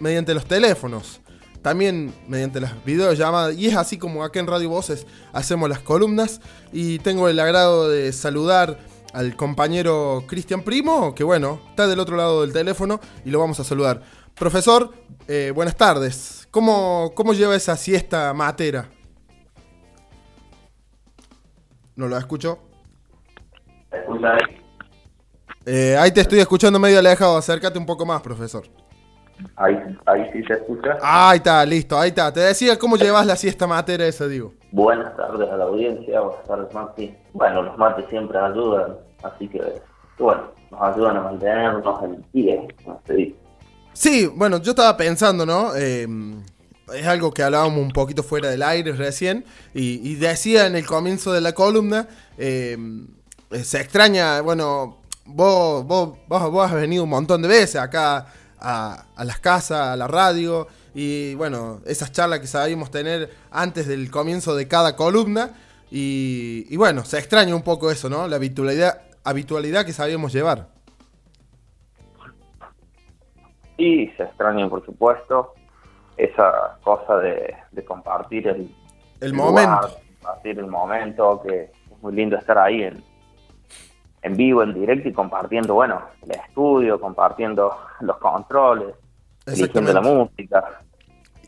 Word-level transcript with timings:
mediante 0.00 0.34
los 0.34 0.44
teléfonos 0.44 1.20
también 1.66 2.14
mediante 2.28 2.60
las 2.60 2.84
videollamadas. 2.84 3.56
Y 3.56 3.66
es 3.66 3.74
así 3.74 3.98
como 3.98 4.22
acá 4.22 4.38
en 4.38 4.46
Radio 4.46 4.68
Voces 4.68 5.04
hacemos 5.32 5.68
las 5.68 5.80
columnas. 5.80 6.40
Y 6.72 7.00
tengo 7.00 7.28
el 7.28 7.40
agrado 7.40 7.88
de 7.88 8.12
saludar 8.12 8.78
al 9.12 9.34
compañero 9.34 10.22
Cristian 10.28 10.62
Primo, 10.62 11.12
que 11.12 11.24
bueno, 11.24 11.60
está 11.70 11.88
del 11.88 11.98
otro 11.98 12.16
lado 12.16 12.42
del 12.42 12.52
teléfono 12.52 13.00
y 13.24 13.30
lo 13.30 13.40
vamos 13.40 13.58
a 13.58 13.64
saludar. 13.64 14.00
Profesor, 14.36 14.94
eh, 15.26 15.50
buenas 15.52 15.74
tardes. 15.74 16.46
¿Cómo, 16.52 17.10
¿Cómo 17.16 17.32
lleva 17.32 17.56
esa 17.56 17.76
siesta 17.76 18.32
matera? 18.32 18.88
¿No 21.96 22.06
lo 22.06 22.16
escucho? 22.16 22.60
Eh, 25.64 25.96
ahí 25.98 26.12
te 26.12 26.20
estoy 26.20 26.38
escuchando 26.38 26.78
medio 26.78 27.00
alejado. 27.00 27.36
Acércate 27.36 27.76
un 27.76 27.86
poco 27.86 28.06
más, 28.06 28.22
profesor. 28.22 28.85
Ahí, 29.56 29.76
ahí 30.06 30.30
sí 30.32 30.42
se 30.44 30.54
escucha. 30.54 30.98
Ahí 31.02 31.38
está, 31.38 31.64
listo, 31.64 31.98
ahí 31.98 32.08
está. 32.08 32.32
Te 32.32 32.40
decía 32.40 32.78
cómo 32.78 32.96
llevas 32.96 33.26
la 33.26 33.36
siesta 33.36 33.66
matera 33.66 34.06
esa, 34.06 34.26
digo. 34.26 34.52
Buenas 34.72 35.16
tardes 35.16 35.50
a 35.50 35.56
la 35.56 35.64
audiencia, 35.64 36.20
buenas 36.20 36.44
tardes, 36.44 36.74
Mati. 36.74 37.14
Bueno, 37.32 37.62
los 37.62 37.78
mates 37.78 38.04
siempre 38.10 38.38
ayudan, 38.38 38.96
así 39.22 39.48
que, 39.48 39.62
bueno, 40.18 40.42
nos 40.70 40.82
ayudan 40.82 41.16
a 41.16 41.20
mantenernos 41.22 42.02
en 42.02 42.22
pie, 42.32 42.68
como 42.84 43.00
se 43.06 43.14
dice. 43.14 43.36
Sí, 43.92 44.26
bueno, 44.26 44.58
yo 44.58 44.70
estaba 44.70 44.96
pensando, 44.96 45.46
¿no? 45.46 45.74
Eh, 45.74 46.06
es 46.94 47.06
algo 47.06 47.32
que 47.32 47.42
hablábamos 47.42 47.78
un 47.78 47.90
poquito 47.90 48.22
fuera 48.22 48.48
del 48.48 48.62
aire 48.62 48.92
recién, 48.92 49.44
y, 49.72 50.14
decía 50.16 50.66
en 50.66 50.76
el 50.76 50.86
comienzo 50.86 51.32
de 51.32 51.40
la 51.40 51.52
columna, 51.52 52.06
eh, 52.36 52.76
se 53.62 53.80
extraña, 53.80 54.40
bueno, 54.40 54.98
vos, 55.24 55.86
vos, 55.86 56.18
vos, 56.28 56.50
vos 56.50 56.66
has 56.66 56.74
venido 56.74 57.04
un 57.04 57.10
montón 57.10 57.42
de 57.42 57.48
veces 57.48 57.76
acá 57.76 58.26
a, 58.60 59.04
las 59.18 59.38
casas, 59.38 59.88
a 59.88 59.96
la 59.96 60.06
radio 60.06 60.66
y 60.94 61.34
bueno, 61.34 61.80
esas 61.86 62.12
charlas 62.12 62.40
que 62.40 62.46
sabíamos 62.46 62.90
tener 62.90 63.30
antes 63.50 63.86
del 63.86 64.10
comienzo 64.10 64.54
de 64.54 64.66
cada 64.66 64.96
columna 64.96 65.50
y, 65.90 66.76
bueno, 66.76 67.04
se 67.04 67.18
extraña 67.18 67.54
un 67.54 67.62
poco 67.62 67.90
eso, 67.90 68.10
¿no? 68.10 68.26
La 68.26 68.36
habitualidad, 68.36 69.02
habitualidad 69.24 69.86
que 69.86 69.92
sabíamos 69.92 70.32
llevar. 70.32 70.68
Y 73.76 74.08
se 74.16 74.24
extraña, 74.24 74.68
por 74.68 74.84
supuesto, 74.84 75.54
esa 76.16 76.78
cosa 76.82 77.18
de, 77.18 77.54
compartir 77.86 78.48
el, 78.48 78.74
el, 79.20 79.32
momento. 79.34 79.96
compartir 80.20 80.58
el 80.58 80.66
momento, 80.66 81.42
que 81.46 81.64
es 81.64 82.02
muy 82.02 82.14
lindo 82.14 82.36
estar 82.36 82.58
ahí 82.58 82.82
en, 82.82 83.04
en 84.26 84.36
vivo, 84.36 84.62
en 84.62 84.74
directo 84.74 85.08
y 85.08 85.12
compartiendo, 85.12 85.74
bueno, 85.74 86.02
el 86.22 86.32
estudio, 86.32 87.00
compartiendo 87.00 87.76
los 88.00 88.18
controles, 88.18 88.94
eligiendo 89.46 89.92
la 89.92 90.00
música. 90.00 90.80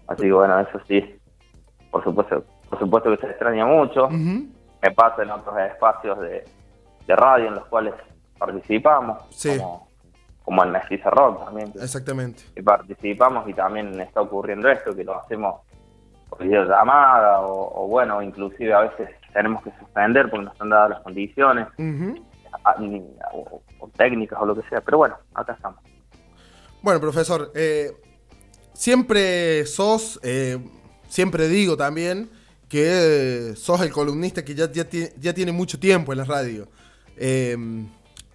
Así 0.06 0.22
que 0.22 0.33
bueno, 0.33 0.61
eso 0.61 0.81
sí, 0.87 1.19
por 1.91 2.05
supuesto, 2.05 2.44
por 2.71 2.78
supuesto 2.78 3.11
que 3.11 3.16
se 3.16 3.27
extraña 3.31 3.66
mucho. 3.66 4.09
Me 4.09 4.91
pasa 4.94 5.25
en 5.25 5.31
otros 5.31 5.59
espacios 5.59 6.21
de, 6.21 6.44
radio 7.09 7.49
en 7.49 7.55
los 7.56 7.66
cuales 7.66 7.94
participamos, 8.39 9.25
como, 9.43 9.89
como 10.45 10.62
en 10.62 10.71
Mestiza 10.71 11.10
Rock 11.10 11.47
también. 11.47 11.72
Exactamente. 11.75 12.45
Y 12.55 12.62
participamos 12.62 13.49
y 13.49 13.55
también 13.55 13.99
está 14.00 14.21
ocurriendo 14.21 14.69
esto, 14.69 14.95
que 14.95 15.03
lo 15.03 15.19
hacemos 15.19 15.62
por 16.28 16.45
videollamada 16.45 17.41
o, 17.41 17.83
o 17.83 17.89
bueno, 17.89 18.22
inclusive 18.22 18.72
a 18.72 18.81
veces 18.81 19.09
tenemos 19.33 19.65
que 19.65 19.72
suspender 19.81 20.31
porque 20.31 20.45
nos 20.45 20.53
están 20.53 20.69
dadas 20.69 20.91
las 20.91 21.00
condiciones 21.00 21.66
o, 23.32 23.62
técnicas 23.97 24.38
o 24.41 24.47
lo 24.47 24.54
que 24.54 24.69
sea. 24.69 24.81
Pero 24.81 24.98
bueno, 24.98 25.16
acá 25.34 25.53
estamos. 25.54 25.81
Bueno, 26.82 27.00
profesor, 27.00 27.50
eh, 27.54 27.92
siempre 28.72 29.66
sos, 29.66 30.20
eh, 30.22 30.59
siempre 31.09 31.48
digo 31.48 31.76
también 31.76 32.31
que 32.69 33.54
sos 33.56 33.81
el 33.81 33.91
columnista 33.91 34.44
que 34.44 34.54
ya, 34.54 34.70
tiene 35.34 35.53
mucho 35.53 35.78
tiempo 35.78 36.12
en 36.12 36.19
la 36.19 36.25
radio. 36.25 36.69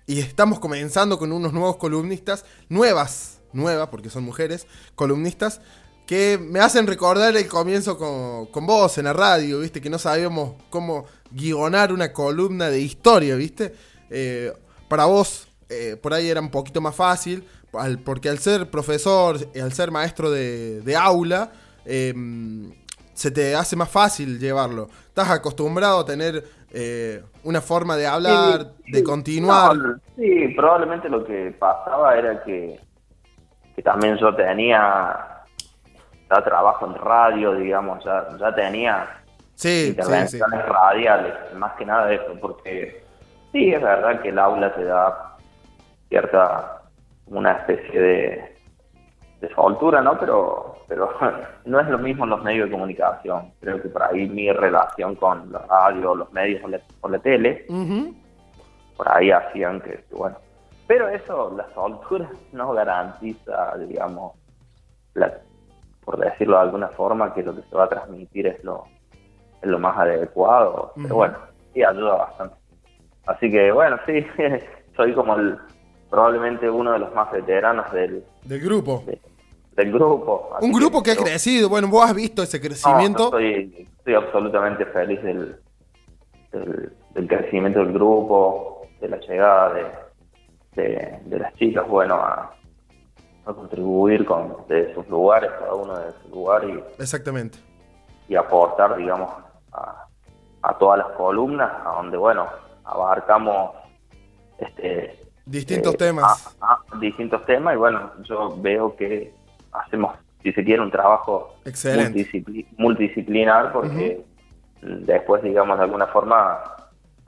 Y 0.05 0.19
estamos 0.19 0.59
comenzando 0.59 1.17
con 1.17 1.31
unos 1.31 1.53
nuevos 1.53 1.77
columnistas, 1.77 2.45
nuevas, 2.67 3.39
nuevas, 3.53 3.87
porque 3.87 4.09
son 4.09 4.23
mujeres, 4.23 4.67
columnistas, 4.95 5.61
que 6.05 6.37
me 6.37 6.59
hacen 6.59 6.87
recordar 6.87 7.35
el 7.37 7.47
comienzo 7.47 7.97
con, 7.97 8.47
con, 8.47 8.65
vos 8.65 8.97
en 8.97 9.05
la 9.05 9.13
radio, 9.13 9.61
¿viste? 9.61 9.79
Que 9.79 9.89
no 9.89 9.97
sabíamos 9.97 10.55
cómo 10.69 11.05
guionar 11.31 11.93
una 11.93 12.11
columna 12.11 12.69
de 12.69 12.81
historia, 12.81 13.35
¿viste? 13.35 13.73
Eh, 14.09 14.51
para 14.87 15.05
vos 15.05 15.47
eh, 15.69 15.97
por 16.01 16.13
ahí 16.13 16.29
era 16.29 16.39
un 16.39 16.49
poquito 16.49 16.81
más 16.81 16.95
fácil, 16.95 17.43
porque 18.05 18.29
al 18.29 18.37
ser 18.37 18.69
profesor, 18.69 19.37
al 19.59 19.73
ser 19.73 19.89
maestro 19.89 20.29
de, 20.29 20.95
aula, 20.99 21.51
em, 21.85 22.71
se 23.13 23.31
te 23.31 23.55
hace 23.55 23.75
más 23.75 23.89
fácil 23.89 24.39
llevarlo. 24.39 24.87
Estás 25.07 25.29
acostumbrado 25.31 25.99
a 25.99 26.05
tener 26.05 26.43
eh, 26.71 27.23
una 27.43 27.61
forma 27.61 27.95
de 27.95 28.05
hablar, 28.05 28.73
de 28.85 29.03
continuar. 29.03 29.75
sí, 30.15 30.49
probablemente 30.55 31.09
lo 31.09 31.23
que 31.23 31.55
pasaba 31.57 32.15
era 32.17 32.43
que, 32.43 32.79
también 33.83 34.17
yo 34.17 34.33
tenía 34.35 35.43
ya 36.29 36.43
trabajo 36.43 36.85
en 36.85 36.95
radio, 36.95 37.55
digamos, 37.55 38.03
ya, 38.05 38.27
ya 38.39 38.53
tenía 38.53 39.23
intervenciones 39.63 40.65
radiales, 40.65 41.33
más 41.55 41.73
que 41.73 41.85
nada 41.85 42.13
eso, 42.13 42.37
porque 42.39 43.02
Sí, 43.53 43.71
es 43.71 43.81
verdad 43.81 44.19
que 44.21 44.29
el 44.29 44.39
aula 44.39 44.73
te 44.73 44.83
da 44.83 45.37
cierta, 46.09 46.81
una 47.27 47.51
especie 47.51 48.01
de, 48.01 48.55
de 49.41 49.53
soltura, 49.53 50.01
¿no? 50.01 50.17
Pero, 50.19 50.77
pero 50.87 51.09
no 51.65 51.79
es 51.79 51.87
lo 51.87 51.99
mismo 51.99 52.23
en 52.23 52.31
los 52.31 52.43
medios 52.43 52.65
de 52.65 52.71
comunicación. 52.71 53.53
Creo 53.61 53.79
que 53.79 53.89
por 53.89 54.03
ahí 54.03 54.27
mi 54.27 54.51
relación 54.51 55.15
con 55.15 55.51
la 55.51 55.59
radio, 55.59 56.15
los 56.15 56.33
medios 56.33 56.63
o 57.01 57.09
la, 57.09 57.19
tele, 57.19 57.67
por 58.97 59.07
ahí 59.09 59.29
hacían 59.29 59.81
que, 59.81 60.03
bueno. 60.11 60.35
Pero 60.87 61.07
eso, 61.09 61.53
la 61.55 61.71
soltura 61.75 62.29
no 62.53 62.73
garantiza, 62.73 63.77
digamos, 63.77 64.33
por 66.03 66.17
decirlo 66.17 66.55
de 66.55 66.63
alguna 66.63 66.87
forma, 66.87 67.35
que 67.35 67.43
lo 67.43 67.55
que 67.55 67.61
se 67.61 67.75
va 67.75 67.83
a 67.83 67.89
transmitir 67.89 68.47
es 68.47 68.63
lo, 68.63 68.85
es 69.61 69.69
lo 69.69 69.77
más 69.77 69.95
adecuado. 69.95 70.91
Pero 70.95 71.15
bueno, 71.15 71.37
sí 71.71 71.83
ayuda 71.83 72.15
bastante. 72.15 72.62
Así 73.25 73.49
que 73.49 73.71
bueno, 73.71 73.97
sí, 74.05 74.25
soy 74.95 75.13
como 75.13 75.35
el, 75.35 75.57
probablemente 76.13 76.69
uno 76.69 76.91
de 76.91 76.99
los 76.99 77.11
más 77.15 77.31
veteranos 77.31 77.91
del, 77.91 78.23
del 78.43 78.61
grupo. 78.61 79.03
del 79.75 79.91
grupo. 79.91 80.47
Un 80.61 80.71
grupo 80.71 81.01
que, 81.01 81.09
ha 81.09 81.15
crecido, 81.15 81.69
bueno, 81.69 81.87
vos 81.87 82.05
has 82.05 82.13
visto 82.13 82.43
ese 82.43 82.61
crecimiento. 82.61 83.25
estoy, 83.25 83.87
estoy, 83.97 84.13
absolutamente 84.13 84.85
feliz 84.85 85.23
del, 85.23 85.55
del, 86.51 87.27
crecimiento 87.27 87.79
del 87.79 87.93
grupo, 87.93 88.85
de 89.01 89.07
la 89.07 89.17
llegada 89.17 89.73
de, 90.75 91.19
de, 91.25 91.39
las 91.39 91.51
chicas, 91.55 91.87
bueno, 91.87 92.13
a, 92.13 92.53
a 93.47 93.53
contribuir 93.53 94.23
con 94.23 94.55
de 94.69 94.93
sus 94.93 95.07
lugares, 95.09 95.49
cada 95.57 95.73
uno 95.73 95.97
de 95.97 96.11
su 96.21 96.29
lugar 96.29 96.63
y, 96.69 97.01
Exactamente. 97.01 97.57
y 98.29 98.35
aportar, 98.35 98.97
digamos, 98.97 99.33
a, 99.71 100.05
a 100.61 100.77
todas 100.77 100.99
las 100.99 101.07
columnas, 101.17 101.71
a 101.83 101.95
donde, 101.95 102.17
bueno, 102.17 102.47
abarcamos 102.85 103.71
este 104.57 105.19
distintos 105.45 105.93
eh, 105.95 105.97
temas. 105.97 106.57
distintos 106.99 107.45
temas 107.45 107.75
y 107.75 107.77
bueno, 107.77 108.11
yo 108.23 108.55
veo 108.61 108.95
que 108.95 109.33
hacemos, 109.71 110.15
si 110.41 110.51
se 110.53 110.63
quiere, 110.63 110.81
un 110.81 110.91
trabajo 110.91 111.55
multidisciplinar 112.77 113.71
porque 113.71 114.23
después, 114.81 115.43
digamos, 115.43 115.77
de 115.77 115.83
alguna 115.83 116.07
forma 116.07 116.59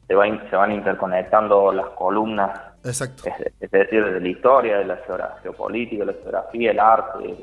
se, 0.07 0.15
va, 0.15 0.25
se 0.49 0.55
van 0.55 0.71
interconectando 0.71 1.71
las 1.71 1.87
columnas. 1.89 2.59
Exacto. 2.83 3.23
Es, 3.59 3.71
decir, 3.71 4.05
de 4.05 4.19
la 4.19 4.27
historia, 4.27 4.77
de 4.77 4.85
la 4.85 4.99
geopolítica, 5.41 6.05
la 6.05 6.13
geografía, 6.13 6.71
el 6.71 6.79
arte, 6.79 7.35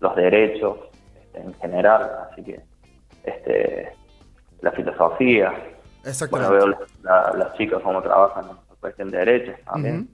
los 0.00 0.14
derechos 0.14 0.78
este, 1.14 1.40
en 1.40 1.54
general. 1.54 2.10
Así 2.30 2.44
que 2.44 2.60
este, 3.24 3.92
la 4.60 4.72
filosofía. 4.72 5.52
Exactamente. 6.04 6.54
Bueno, 6.56 6.76
veo 7.02 7.36
las 7.36 7.56
chicas 7.56 7.80
cómo 7.82 8.02
trabajan 8.02 8.44
en 8.50 8.76
cuestión 8.80 9.10
de 9.10 9.18
derechos 9.18 9.54
también. 9.64 10.08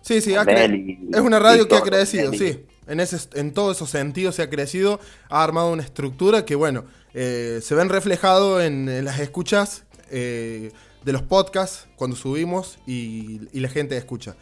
Sí, 0.00 0.20
sí, 0.20 0.34
es 0.34 1.20
una 1.20 1.38
radio 1.38 1.66
que 1.66 1.76
ha 1.76 1.80
crecido, 1.80 2.32
sí. 2.32 2.64
En, 2.86 3.00
ese, 3.00 3.28
en 3.38 3.52
todos 3.52 3.76
esos 3.76 3.90
sentidos 3.90 4.36
se 4.36 4.42
ha 4.42 4.50
crecido, 4.50 5.00
ha 5.28 5.42
armado 5.42 5.72
una 5.72 5.82
estructura 5.82 6.44
que, 6.44 6.54
bueno, 6.54 6.84
eh, 7.14 7.58
se 7.60 7.74
ven 7.74 7.88
reflejado 7.88 8.62
en, 8.62 9.04
las 9.04 9.18
escuchas 9.18 9.84
eh, 10.10 10.70
de 11.04 11.12
los 11.12 11.22
podcasts 11.22 11.88
cuando 11.96 12.16
subimos 12.16 12.78
y, 12.86 13.48
la 13.52 13.68
gente 13.68 13.96
escucha. 13.96 14.36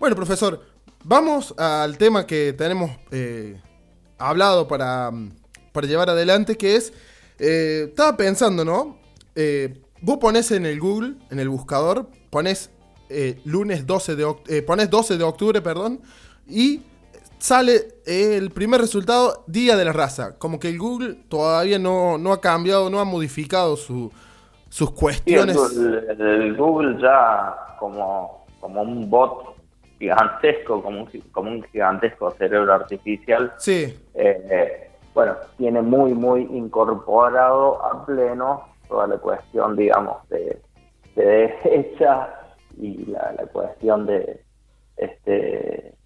Bueno, 0.00 0.16
profesor, 0.16 0.62
vamos 1.02 1.54
al 1.58 1.98
tema 1.98 2.26
que 2.26 2.54
tenemos 2.54 2.90
eh, 3.10 3.60
hablado 4.16 4.66
para, 4.66 5.10
para 5.72 5.86
llevar 5.86 6.08
adelante, 6.08 6.56
que 6.56 6.76
es 6.76 6.94
eh, 7.38 7.86
estaba 7.88 8.16
pensando, 8.16 8.64
¿no? 8.64 8.98
Eh, 9.34 9.74
vos 10.04 10.18
pones 10.18 10.50
en 10.52 10.66
el 10.66 10.78
Google, 10.78 11.14
en 11.30 11.38
el 11.38 11.48
buscador, 11.48 12.08
pones 12.30 12.70
eh, 13.08 13.40
lunes 13.44 13.86
12 13.86 14.16
de 14.16 14.62
pones 14.62 14.90
12 14.90 15.16
de 15.16 15.24
octubre, 15.24 15.60
perdón, 15.60 16.00
y 16.46 16.82
sale 17.38 17.88
el 18.06 18.50
primer 18.50 18.80
resultado 18.80 19.44
día 19.46 19.76
de 19.76 19.84
la 19.84 19.92
raza. 19.92 20.38
Como 20.38 20.58
que 20.58 20.68
el 20.68 20.78
Google 20.78 21.16
todavía 21.28 21.78
no, 21.78 22.32
ha 22.32 22.40
cambiado, 22.40 22.90
no 22.90 23.00
ha 23.00 23.04
modificado 23.04 23.76
su, 23.76 24.12
sus 24.68 24.90
cuestiones. 24.90 25.56
el, 25.56 26.56
Google 26.56 27.00
ya 27.00 27.76
como, 27.78 28.46
como 28.60 28.82
un 28.82 29.08
bot 29.08 29.56
gigantesco, 29.98 30.82
como 30.82 31.02
un, 31.02 31.08
como 31.32 31.50
un 31.50 31.62
gigantesco 31.64 32.30
cerebro 32.32 32.74
artificial. 32.74 33.52
Sí 33.58 33.94
bueno, 35.14 35.36
tiene 35.56 35.80
muy, 35.80 36.12
muy 36.12 36.42
incorporado 36.42 37.82
a 37.84 38.04
pleno 38.04 38.73
toda 38.94 39.08
la 39.08 39.18
cuestión, 39.18 39.74
digamos, 39.74 40.28
de, 40.28 40.62
derecha 41.16 42.28
y 42.76 43.06
la, 43.06 43.44
cuestión 43.52 44.06
de, 44.06 44.40
este, 44.96 45.96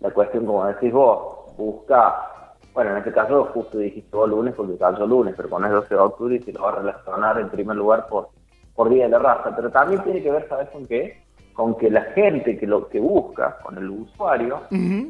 la 0.00 0.10
cuestión, 0.10 0.44
como 0.44 0.66
decís 0.66 0.92
vos, 0.92 1.56
busca, 1.56 2.56
bueno, 2.74 2.90
en 2.90 2.96
este 2.96 3.12
caso 3.12 3.44
justo 3.54 3.78
dijiste 3.78 4.16
vos 4.16 4.28
lunes 4.28 4.54
porque 4.56 4.76
cayó 4.76 5.06
lunes, 5.06 5.34
pero 5.36 5.48
pones 5.48 5.70
12 5.70 5.94
de 5.94 6.00
octubre 6.00 6.34
y 6.34 6.42
se 6.42 6.52
lo 6.52 6.62
va 6.62 6.70
a 6.70 6.76
relacionar 6.80 7.38
en 7.38 7.48
primer 7.48 7.76
lugar 7.76 8.08
por, 8.08 8.30
por 8.74 8.88
Día 8.88 9.04
de 9.04 9.10
la 9.10 9.20
Raza, 9.20 9.54
pero 9.54 9.70
también 9.70 10.02
tiene 10.02 10.20
que 10.20 10.32
ver, 10.32 10.48
¿sabes 10.48 10.68
con 10.70 10.84
qué? 10.84 11.22
Con 11.52 11.76
que 11.76 11.90
la 11.90 12.02
gente 12.02 12.58
que 12.58 12.66
lo 12.66 12.88
que 12.88 12.98
busca, 12.98 13.58
con 13.62 13.78
el 13.78 13.88
usuario, 13.88 14.62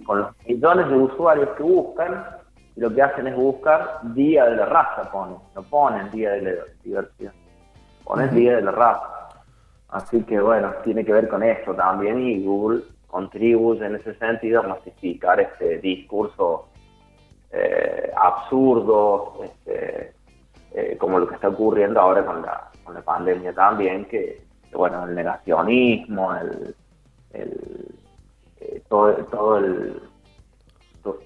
con 0.05 0.19
los 0.19 0.29
millones 0.47 0.87
de 0.91 0.97
usuarios 0.97 1.49
que 1.57 1.63
buscan, 1.63 2.27
lo 2.79 2.95
que 2.95 3.03
hacen 3.03 3.27
es 3.27 3.37
buscar 3.37 4.01
día 4.15 4.45
de 4.47 4.57
la 4.57 4.67
raza, 4.67 5.11
ponen, 5.11 5.37
no 5.55 5.63
ponen 5.63 6.11
día 6.11 6.31
de 6.31 6.43
la 6.43 6.51
diversidad, 6.85 7.33
ponen 8.05 8.35
día 8.35 8.57
de 8.57 8.63
la 8.63 8.71
raza. 8.71 9.29
Así 9.89 10.23
que 10.23 10.41
bueno, 10.41 10.73
tiene 10.85 11.05
que 11.05 11.13
ver 11.13 11.29
con 11.29 11.43
eso 11.43 11.75
también 11.75 12.21
y 12.21 12.45
Google 12.45 12.83
contribuye 13.09 13.85
en 13.85 13.97
ese 13.97 14.15
sentido 14.15 14.61
a 14.61 14.69
masificar 14.69 15.41
este 15.41 15.79
discurso 15.79 16.69
eh, 17.51 18.13
absurdo, 18.15 19.41
este, 19.43 20.13
eh, 20.73 20.97
como 20.99 21.19
lo 21.19 21.27
que 21.27 21.35
está 21.35 21.49
ocurriendo 21.49 22.01
ahora 22.01 22.25
con 22.25 22.43
la, 22.43 22.71
con 22.85 22.95
la 22.95 23.03
pandemia 23.03 23.53
también, 23.55 24.05
que, 24.05 24.43
bueno, 24.73 25.05
el 25.05 25.15
negacionismo, 25.15 26.35
el, 26.37 26.75
eh, 27.33 28.83
todo, 28.89 29.13
todo 29.25 29.59
el 29.59 30.01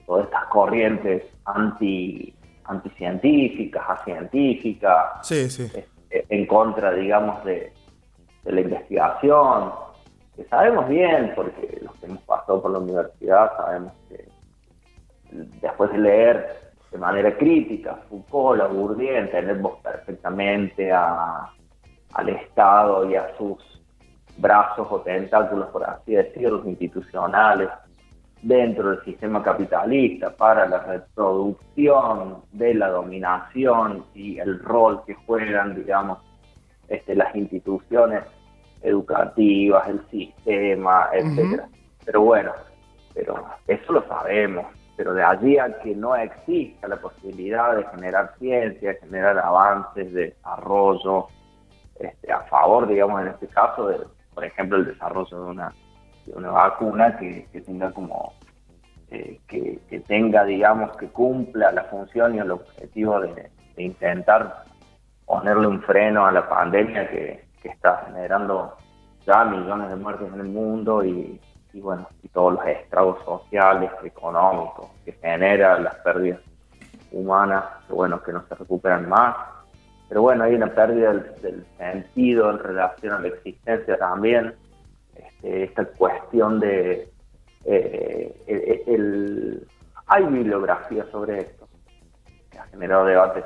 todas 0.07 0.25
estas 0.25 0.45
corrientes 0.47 1.25
anti 1.45 2.35
anticientíficas, 2.65 4.05
científicas 4.05 5.31
este, 5.31 5.85
en 6.29 6.47
contra, 6.47 6.93
digamos, 6.93 7.45
de, 7.45 7.73
la 8.45 8.61
investigación, 8.61 9.73
que 10.35 10.45
sabemos 10.45 10.89
bien, 10.89 11.33
porque 11.37 11.79
los 11.81 11.95
que 11.97 12.07
hemos 12.07 12.23
pasado 12.23 12.61
por 12.61 12.73
la 12.73 12.79
universidad 12.79 13.57
sabemos 13.57 13.93
que 14.09 14.29
después 15.61 15.93
de 15.93 15.99
leer 15.99 16.63
de 16.91 16.99
manera 16.99 17.37
crítica 17.37 17.99
Foucault, 18.09 18.59
la 18.59 18.67
Bourdieu, 18.67 19.17
entendemos 19.17 19.79
perfectamente 19.81 20.93
a, 20.93 21.51
al 22.15 22.29
Estado 22.29 23.09
y 23.09 23.15
a 23.15 23.35
sus 23.37 23.59
brazos 24.37 24.89
o 24.91 25.01
tentáculos, 25.01 25.69
por 25.69 25.85
así 25.85 26.13
decirlo, 26.15 26.63
institucionales, 26.67 27.69
dentro 28.43 28.91
del 28.91 29.05
sistema 29.05 29.43
capitalista 29.43 30.31
para 30.37 30.67
la 30.67 30.81
reproducción 30.81 32.43
de 32.53 32.75
la 32.75 32.89
dominación 32.89 34.05
y 34.15 34.39
el 34.39 34.59
rol 34.59 35.03
que 35.07 35.15
juegan, 35.15 35.77
digamos, 35.77 36.19
este, 36.89 37.15
las 37.15 37.35
instituciones 37.37 38.25
educativas, 38.83 39.89
el 39.89 40.05
sistema, 40.11 41.09
etcétera. 41.13 41.69
Pero 42.05 42.23
bueno, 42.23 42.53
pero 43.15 43.47
eso 43.69 43.93
lo 43.93 44.07
sabemos. 44.09 44.67
Pero 44.97 45.15
de 45.15 45.23
allí 45.23 45.57
a 45.57 45.79
que 45.81 45.95
no 45.95 46.15
exista 46.15 46.87
la 46.87 46.97
posibilidad 46.97 47.77
de 47.77 47.85
generar 47.87 48.35
ciencia, 48.39 48.95
generar 49.01 49.39
avances, 49.39 50.13
de 50.13 50.27
desarrollo, 50.27 51.29
este, 51.99 52.31
a 52.33 52.41
favor, 52.41 52.87
digamos, 52.87 53.23
en 53.23 53.29
este 53.29 53.47
caso, 53.49 53.89
de, 53.89 53.99
por 54.35 54.45
ejemplo, 54.45 54.77
el 54.77 54.87
desarrollo 54.87 55.45
de 55.45 55.51
una 55.51 55.73
una 56.27 56.51
vacuna 56.51 57.17
que, 57.17 57.47
tenga 57.65 57.91
como 57.91 58.33
eh, 59.11 59.41
que, 59.47 60.01
tenga 60.07 60.45
digamos 60.45 60.97
que 60.97 61.09
cumpla 61.09 61.73
la 61.73 61.85
función 61.85 62.35
y 62.35 62.39
el 62.39 62.51
objetivo 62.51 63.21
de, 63.21 63.51
intentar 63.77 64.65
ponerle 65.27 65.67
un 65.67 65.81
freno 65.83 66.27
a 66.27 66.33
la 66.33 66.49
pandemia 66.49 67.09
que, 67.09 67.45
está 67.63 68.05
generando 68.07 68.77
ya 69.25 69.45
millones 69.45 69.89
de 69.89 69.95
muertes 69.95 70.27
en 70.35 70.41
el 70.41 70.49
mundo 70.49 71.05
y, 71.05 71.41
bueno 71.75 72.09
y 72.21 72.29
todos 72.29 72.55
los 72.55 72.67
estragos 72.67 73.25
sociales 73.25 73.89
económicos 74.03 74.91
que 75.05 75.13
genera 75.13 75.79
las 75.79 75.95
pérdidas 75.97 76.41
humanas 77.13 77.65
que 77.87 77.93
bueno 77.93 78.21
que 78.21 78.33
no 78.33 78.45
se 78.49 78.55
recuperan 78.57 79.09
más. 79.09 79.37
Pero 80.09 80.23
bueno 80.23 80.43
hay 80.43 80.55
una 80.57 80.75
pérdida 80.75 81.13
del 81.13 81.65
sentido 81.79 82.51
en 82.51 82.59
relación 82.59 83.15
a 83.15 83.21
la 83.21 83.29
existencia 83.29 83.97
también 83.97 84.55
este, 85.15 85.65
esta 85.65 85.85
cuestión 85.85 86.61
de... 86.61 87.09
Eh, 87.65 88.85
el, 88.87 89.67
hay 90.07 90.25
bibliografía 90.25 91.07
sobre 91.11 91.41
esto, 91.41 91.69
que 92.51 92.59
ha 92.59 92.65
generado 92.65 93.07
debates 93.07 93.45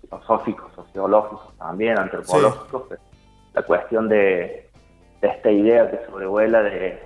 filosóficos, 0.00 0.72
sociológicos 0.74 1.56
también, 1.56 1.98
antropológicos, 1.98 2.98
la 3.54 3.62
cuestión 3.62 4.08
de, 4.08 4.68
esta 5.22 5.50
idea 5.50 5.90
que 5.90 6.04
sobrevuela 6.06 6.62
de 6.62 6.98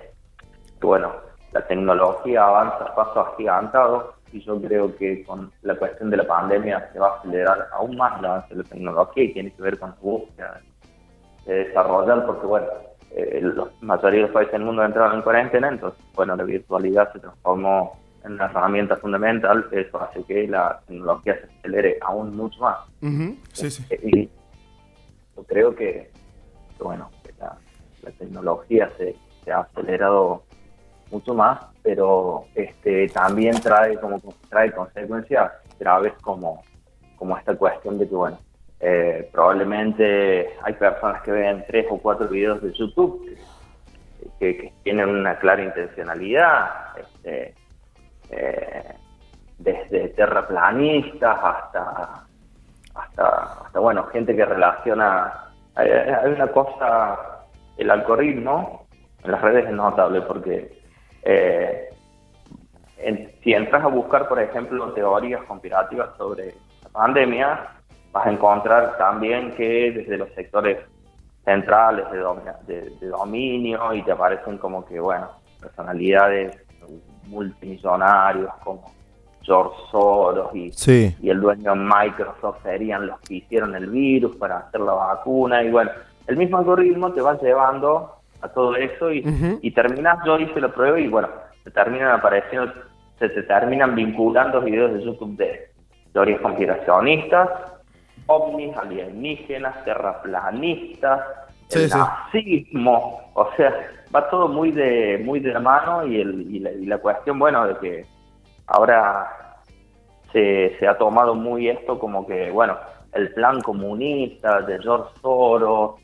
que, 0.79 0.85
bueno, 0.85 1.13
la 1.51 1.65
tecnología 1.67 2.45
avanza 2.45 2.85
a 2.85 2.95
pasos 2.95 3.27
agigantados 3.33 4.15
y 4.31 4.41
yo 4.41 4.59
creo 4.61 4.95
que 4.95 5.23
con 5.23 5.51
la 5.61 5.75
cuestión 5.75 6.09
de 6.09 6.17
la 6.17 6.27
pandemia 6.27 6.89
se 6.91 6.99
va 6.99 7.07
a 7.07 7.19
acelerar 7.19 7.69
aún 7.73 7.95
más 7.95 8.19
el 8.19 8.25
avance 8.25 8.55
de 8.55 8.63
la 8.63 8.69
tecnología 8.69 9.23
y 9.23 9.33
tiene 9.33 9.51
que 9.51 9.61
ver 9.61 9.79
con 9.79 9.91
la 9.91 9.97
búsqueda 10.01 10.61
de 11.45 11.53
desarrollar, 11.53 12.25
porque 12.25 12.45
bueno, 12.45 12.67
eh, 13.11 13.41
la 13.41 13.67
mayoría 13.81 14.19
de 14.19 14.25
los 14.25 14.31
países 14.31 14.53
del 14.53 14.63
mundo 14.63 14.83
entraron 14.83 15.15
en 15.15 15.21
cuarentena, 15.21 15.69
entonces, 15.69 16.03
bueno, 16.13 16.35
la 16.35 16.43
virtualidad 16.43 17.11
se 17.13 17.19
transformó 17.19 17.99
en 18.23 18.33
una 18.33 18.45
herramienta 18.45 18.97
fundamental, 18.97 19.67
eso 19.71 20.01
hace 20.01 20.23
que 20.23 20.47
la 20.47 20.81
tecnología 20.87 21.39
se 21.39 21.57
acelere 21.59 21.97
aún 22.01 22.35
mucho 22.35 22.59
más. 22.59 22.77
Sí, 23.53 23.69
sí. 23.69 23.85
Eh, 23.89 23.99
y 24.03 24.29
yo 25.35 25.43
creo 25.43 25.75
que, 25.75 26.11
bueno, 26.79 27.09
la, 27.39 27.57
tecnología 28.17 28.89
se, 28.97 29.15
se 29.43 29.51
ha 29.51 29.59
acelerado 29.59 30.43
mucho 31.11 31.33
más, 31.33 31.59
pero 31.83 32.45
este 32.55 33.07
también 33.09 33.59
trae 33.61 33.97
como 33.99 34.21
trae 34.49 34.71
consecuencias 34.71 35.51
graves 35.79 36.13
como, 36.21 36.63
como 37.15 37.37
esta 37.37 37.55
cuestión 37.55 37.97
de 37.97 38.07
que 38.07 38.15
bueno 38.15 38.37
eh, 38.79 39.29
probablemente 39.31 40.57
hay 40.61 40.73
personas 40.73 41.21
que 41.21 41.31
ven 41.31 41.63
tres 41.67 41.85
o 41.89 41.97
cuatro 41.97 42.27
videos 42.27 42.61
de 42.61 42.73
YouTube 42.73 43.37
que, 44.39 44.73
tienen 44.83 45.09
una 45.09 45.37
clara 45.37 45.63
intencionalidad, 45.63 46.69
este, 46.97 47.55
eh, 48.29 48.95
desde 49.57 50.09
terraplanistas 50.09 51.39
hasta, 51.41 52.25
hasta, 52.93 53.27
hasta, 53.63 53.79
bueno, 53.79 54.05
gente 54.07 54.35
que 54.35 54.45
relaciona, 54.45 55.51
hay, 55.75 55.89
una 56.27 56.47
cosa, 56.47 57.45
el 57.77 57.89
algoritmo 57.89 58.87
en 59.23 59.31
las 59.31 59.41
redes 59.41 59.65
es 59.65 59.71
notable 59.71 60.21
porque 60.21 60.81
eh, 61.23 61.89
si 63.43 63.53
entras 63.53 63.83
a 63.83 63.87
buscar, 63.87 64.27
por 64.27 64.39
ejemplo, 64.39 64.93
teorías 64.93 65.43
conspirativas 65.43 66.15
sobre 66.17 66.55
la 66.83 66.89
pandemia, 66.89 67.74
vas 68.15 68.27
a 68.27 68.31
encontrar 68.31 68.97
también 68.97 69.51
que 69.55 69.91
desde 69.91 70.17
los 70.17 70.29
sectores 70.29 70.77
centrales 71.43 72.05
de, 72.65 72.89
de, 73.01 73.07
dominio 73.07 73.93
y 73.93 74.01
te 74.03 74.13
aparecen 74.13 74.57
como 74.57 74.85
que, 74.85 75.01
bueno, 75.01 75.27
personalidades 75.59 76.57
multimillonarios 77.27 78.53
como 78.63 78.89
George 79.41 79.75
Soros 79.91 80.55
y, 80.55 80.71
y 81.21 81.29
el 81.29 81.41
dueño 81.41 81.73
de 81.73 81.79
Microsoft 81.79 82.63
serían 82.63 83.05
los 83.07 83.19
que 83.19 83.35
hicieron 83.35 83.75
el 83.75 83.89
virus 83.89 84.37
para 84.37 84.59
hacer 84.59 84.79
la 84.79 84.93
vacuna 84.93 85.61
y 85.61 85.71
bueno, 85.71 85.91
el 86.27 86.37
mismo 86.37 86.57
algoritmo 86.57 87.11
te 87.11 87.19
va 87.19 87.37
llevando 87.37 88.13
a 88.39 88.47
todo 88.47 88.77
eso 88.77 89.11
y, 89.11 89.25
y 89.61 89.71
terminas, 89.71 90.19
yo 90.25 90.39
hice 90.39 90.61
la 90.61 90.69
prueba 90.69 90.97
y 90.97 91.09
bueno, 91.09 91.27
te 91.65 91.69
terminan 91.69 92.11
apareciendo, 92.11 92.71
se 93.19 93.27
te 93.27 93.43
terminan 93.43 93.93
vinculando 93.93 94.61
videos 94.61 94.93
de 94.93 95.03
YouTube 95.03 95.35
de 95.35 95.69
teorías 96.13 96.39
conspiracionistas, 96.39 97.74
ovnis, 98.27 98.75
alienígenas, 98.77 99.83
terraplanistas, 99.85 101.21
el 101.71 101.89
nazismo, 101.89 103.21
o 103.33 103.49
sea, 103.57 103.73
va 104.15 104.29
todo 104.29 104.47
muy 104.47 104.71
de 104.71 105.21
muy 105.25 105.39
de 105.39 105.53
la 105.53 105.59
mano 105.59 106.05
y, 106.05 106.21
el, 106.21 106.41
y, 106.55 106.85
la, 106.85 106.97
cuestión, 106.99 107.39
bueno, 107.39 107.65
de 107.67 107.77
que 107.79 108.05
ahora 108.67 109.61
se, 110.31 110.75
se 110.79 110.87
ha 110.87 110.97
tomado 110.97 111.33
muy 111.33 111.69
esto 111.69 111.97
como 111.97 112.25
que, 112.27 112.51
bueno, 112.51 112.77
el 113.13 113.33
plan 113.33 113.61
comunista 113.61 114.61
de 114.61 114.79
George 114.79 115.09
Soros 115.21 115.95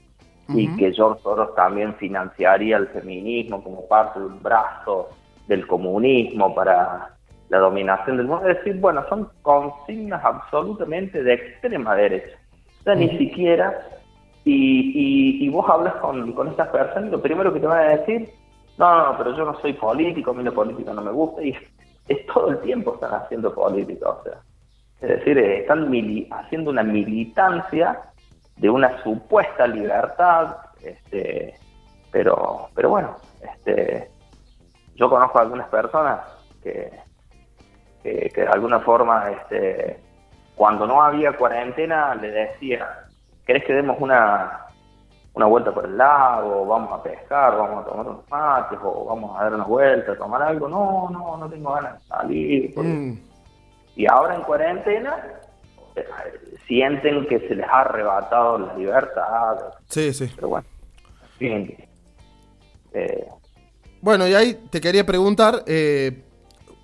y 0.50 0.68
que 0.76 0.92
George 0.92 1.22
Soros 1.22 1.54
también 1.56 1.96
financiaría 1.96 2.78
el 2.78 2.88
feminismo 2.88 3.64
como 3.64 3.88
parte 3.88 4.20
de 4.20 4.26
un 4.26 4.42
brazo 4.42 5.10
del 5.48 5.68
comunismo 5.68 6.54
para 6.54 7.16
la 7.52 7.60
dominación 7.60 8.16
del 8.16 8.28
mundo. 8.28 8.48
Es 8.48 8.58
decir, 8.58 8.80
bueno, 8.80 9.04
son 9.10 9.30
consignas 9.42 10.24
absolutamente 10.24 11.22
de 11.22 11.34
extrema 11.34 11.96
derecha. 11.96 12.38
O 12.80 12.84
sea, 12.84 12.96
ni 12.96 13.10
siquiera, 13.18 13.78
y, 14.46 15.46
y, 15.46 15.50
vos 15.50 15.70
hablas 15.70 15.96
con, 15.96 16.32
con 16.32 16.48
estas 16.48 16.70
personas 16.70 17.10
y 17.10 17.12
lo 17.12 17.22
primero 17.22 17.54
que 17.54 17.60
te 17.60 17.68
van 17.68 17.80
a 17.80 17.98
decir, 17.98 18.30
no, 18.78 19.06
no, 19.06 19.18
pero 19.18 19.36
yo 19.36 19.46
no 19.46 19.60
soy 19.60 19.74
político, 19.74 20.32
a 20.32 20.34
mí 20.34 20.44
la 20.44 20.52
política 20.52 20.94
no 20.94 21.02
me 21.02 21.12
gusta, 21.12 21.44
y 21.44 21.54
es 22.08 22.26
todo 22.28 22.52
el 22.52 22.60
tiempo 22.62 22.96
están 22.96 23.14
haciendo 23.14 23.54
política, 23.54 24.10
o 24.10 24.24
sea. 24.24 24.40
Es 25.02 25.10
decir, 25.10 25.38
están 25.38 25.92
haciendo 26.32 26.72
una 26.72 26.84
militancia 26.84 28.00
de 28.56 28.70
una 28.70 29.04
supuesta 29.04 29.68
libertad, 29.68 30.56
este, 30.82 31.56
pero, 32.12 32.70
pero 32.74 32.90
bueno, 32.90 33.18
este, 33.42 34.10
yo 34.96 35.10
conozco 35.10 35.38
a 35.38 35.42
algunas 35.42 35.68
personas 35.68 36.22
que, 36.64 36.92
que, 38.04 38.32
de 38.34 38.48
alguna 38.48 38.80
forma, 38.80 39.30
este, 39.32 40.00
cuando 40.56 40.88
no 40.88 41.02
había 41.02 41.34
cuarentena, 41.34 42.16
le 42.16 42.32
decía, 42.32 43.08
¿querés 43.46 43.64
que 43.66 43.74
demos 43.74 43.98
una, 44.00 44.68
una 45.34 45.46
vuelta 45.46 45.74
por 45.74 45.86
el 45.86 45.98
lago? 45.98 46.66
¿Vamos 46.66 47.00
a 47.00 47.04
pescar? 47.04 47.58
¿Vamos 47.58 47.86
a 47.86 47.90
tomar 47.90 48.08
unos 48.08 48.30
mates? 48.30 48.80
¿O 48.82 49.06
vamos 49.06 49.40
a 49.40 49.44
dar 49.44 49.54
una 49.56 49.64
vuelta, 49.64 50.12
a 50.12 50.18
tomar 50.18 50.42
algo? 50.42 50.68
No, 50.68 51.10
no, 51.12 51.38
no 51.38 51.50
tengo 51.50 51.74
ganas 51.74 52.00
de 52.00 52.08
salir. 52.08 52.80
Mm. 52.80 53.18
Y 53.96 54.06
ahora 54.10 54.36
en 54.36 54.42
cuarentena 54.42 55.18
eh, 55.96 56.06
sienten 56.68 57.28
que 57.28 57.40
se 57.48 57.56
les 57.56 57.68
ha 57.68 57.82
arrebatado 57.82 58.58
la 58.58 58.74
libertad. 58.76 59.58
Sí, 59.88 60.14
sí. 60.14 60.32
Pero 60.36 60.50
bueno, 60.50 60.66
eh, 62.94 63.28
bueno, 64.02 64.28
y 64.28 64.34
ahí 64.34 64.54
te 64.70 64.82
quería 64.82 65.06
preguntar, 65.06 65.64
eh, 65.68 66.24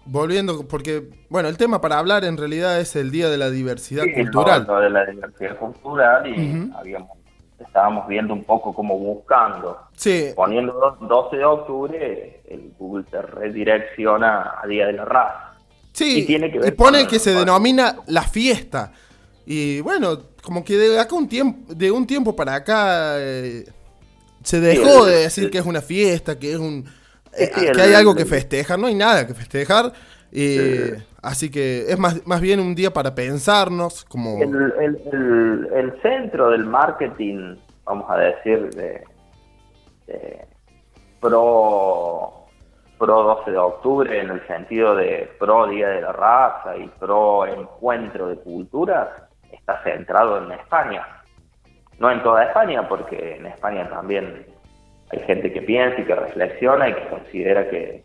volviendo, 0.08 0.68
porque, 0.68 1.10
bueno, 1.30 1.50
el 1.50 1.58
tema 1.58 1.82
para 1.82 2.00
hablar 2.00 2.26
en 2.26 2.38
realidad 2.38 2.80
es 2.80 2.96
el 2.96 3.12
Día 3.12 3.30
de 3.30 3.38
la 3.38 3.50
Diversidad 3.50 4.04
Cultural. 4.16 4.68
El 4.70 4.84
de 4.84 4.90
la 4.90 5.06
diversidad 5.06 5.58
cultural 5.58 6.28
y 6.28 6.70
estábamos 7.60 8.08
viendo 8.08 8.34
un 8.34 8.44
poco 8.44 8.74
como 8.74 8.98
buscando. 8.98 9.78
Sí. 9.96 10.30
Poniendo 10.36 10.98
12 11.02 11.38
de 11.38 11.46
octubre, 11.46 12.42
el 12.48 12.72
Google 12.78 13.06
te 13.10 13.22
redirecciona 13.22 14.56
a 14.62 14.68
Día 14.68 14.88
de 14.88 14.94
la 14.94 15.06
Raza. 15.06 15.54
Sí, 15.92 16.20
y, 16.20 16.26
tiene 16.26 16.52
que 16.52 16.72
pone 16.74 17.08
que 17.08 17.20
se 17.20 17.34
denomina 17.34 17.98
la 18.08 18.22
fiesta. 18.22 18.92
Y 19.46 19.82
bueno, 19.82 20.20
como 20.44 20.64
que 20.64 20.78
de 20.78 21.00
acá 21.00 21.16
un 21.16 21.28
tiempo, 21.28 21.74
de 21.74 21.90
un 21.90 22.06
tiempo 22.06 22.36
para 22.36 22.56
acá 22.56 23.16
eh, 23.18 23.66
se 24.44 24.60
dejó 24.60 25.06
de 25.06 25.24
decir 25.24 25.50
que 25.50 25.58
es 25.58 25.66
una 25.66 25.82
fiesta, 25.82 26.38
que 26.38 26.52
es 26.52 26.58
un 26.58 26.86
eh, 27.38 27.72
que 27.74 27.82
hay 27.82 27.94
algo 27.94 28.16
que 28.16 28.26
festejar, 28.26 28.80
no 28.80 28.88
hay 28.88 28.96
nada 28.96 29.26
que 29.28 29.34
festejar. 29.34 29.92
Así 31.22 31.52
que 31.52 31.86
es 31.90 31.98
más, 31.98 32.26
más 32.26 32.40
bien 32.42 32.60
un 32.60 32.76
día 32.76 32.92
para 32.92 33.14
pensarnos 33.14 34.06
como... 34.06 34.38
El, 34.42 36.00
centro 36.02 36.52
del 36.52 36.66
marketing, 36.66 37.58
vamos 37.84 38.10
a 38.10 38.18
decir, 38.18 38.70
de, 38.70 39.04
pro, 41.20 42.46
pro 42.98 43.24
12 43.24 43.52
de 43.52 43.58
octubre, 43.58 44.22
en 44.22 44.30
el 44.30 44.48
sentido 44.48 44.96
de 44.96 45.30
pro 45.40 45.68
Día 45.68 45.90
de 45.90 46.02
la 46.02 46.12
Raza 46.12 46.78
y 46.78 46.88
pro 47.00 47.46
encuentro 47.46 48.28
de 48.28 48.38
culturas, 48.38 49.10
está 49.52 49.82
centrado 49.84 50.44
en 50.44 50.52
España. 50.52 51.06
No 52.00 52.12
en 52.12 52.22
toda 52.22 52.44
España, 52.44 52.88
porque 52.88 53.38
en 53.38 53.48
España 53.48 53.90
también 53.90 54.46
hay 55.10 55.20
gente 55.22 55.52
que 55.52 55.62
piensa 55.62 56.02
y 56.02 56.06
que 56.06 56.16
reflexiona 56.16 56.90
y 56.90 56.94
que 56.94 57.08
considera 57.10 57.70
que, 57.70 58.04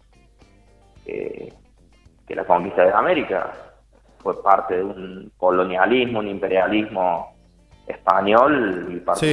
que, 1.05 1.53
la 2.35 2.45
conquista 2.45 2.85
de 2.85 2.93
América 2.93 3.53
fue 4.23 4.43
parte 4.43 4.77
de 4.77 4.85
un 4.85 5.31
colonialismo, 5.37 6.21
un 6.21 6.29
imperialismo 6.29 7.35
español 7.87 8.89
y 8.91 8.97
parte 9.01 9.27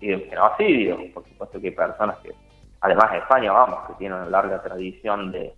de 0.00 0.14
un 0.16 0.22
genocidio. 0.22 0.98
Por 1.14 1.24
supuesto 1.28 1.60
que 1.60 1.68
hay 1.68 1.74
personas 1.74 2.16
que, 2.18 2.32
además 2.80 3.12
de 3.12 3.18
España, 3.18 3.52
vamos, 3.52 3.86
que 3.86 3.94
tienen 3.94 4.18
una 4.18 4.28
larga 4.28 4.60
tradición 4.60 5.30
de, 5.30 5.54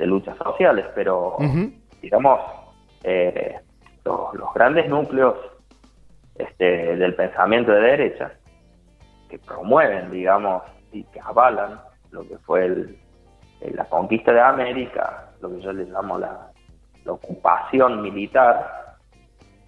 luchas 0.00 0.36
sociales, 0.36 0.84
pero 0.96 1.36
digamos, 2.02 2.40
eh, 3.04 3.54
los, 4.04 4.34
los, 4.34 4.52
grandes 4.52 4.88
núcleos 4.88 5.36
este, 6.34 6.96
del 6.96 7.14
pensamiento 7.14 7.70
de 7.70 7.80
derecha 7.80 8.32
que 9.32 9.38
promueven, 9.38 10.10
digamos, 10.10 10.62
y 10.92 11.04
que 11.04 11.18
avalan 11.18 11.80
lo 12.10 12.20
que 12.28 12.36
fue 12.36 12.66
el, 12.66 12.98
la 13.62 13.86
conquista 13.86 14.30
de 14.30 14.42
América, 14.42 15.30
lo 15.40 15.48
que 15.48 15.62
yo 15.62 15.72
le 15.72 15.84
llamo 15.84 16.18
la, 16.18 16.50
ocupación 17.06 18.02
militar, 18.02 18.98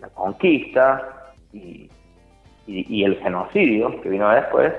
la 0.01 0.09
conquista 0.11 1.33
y, 1.53 1.91
y, 2.67 3.05
el 3.05 3.17
genocidio 3.17 4.01
que 4.03 4.11
vino 4.11 4.29
después. 4.29 4.73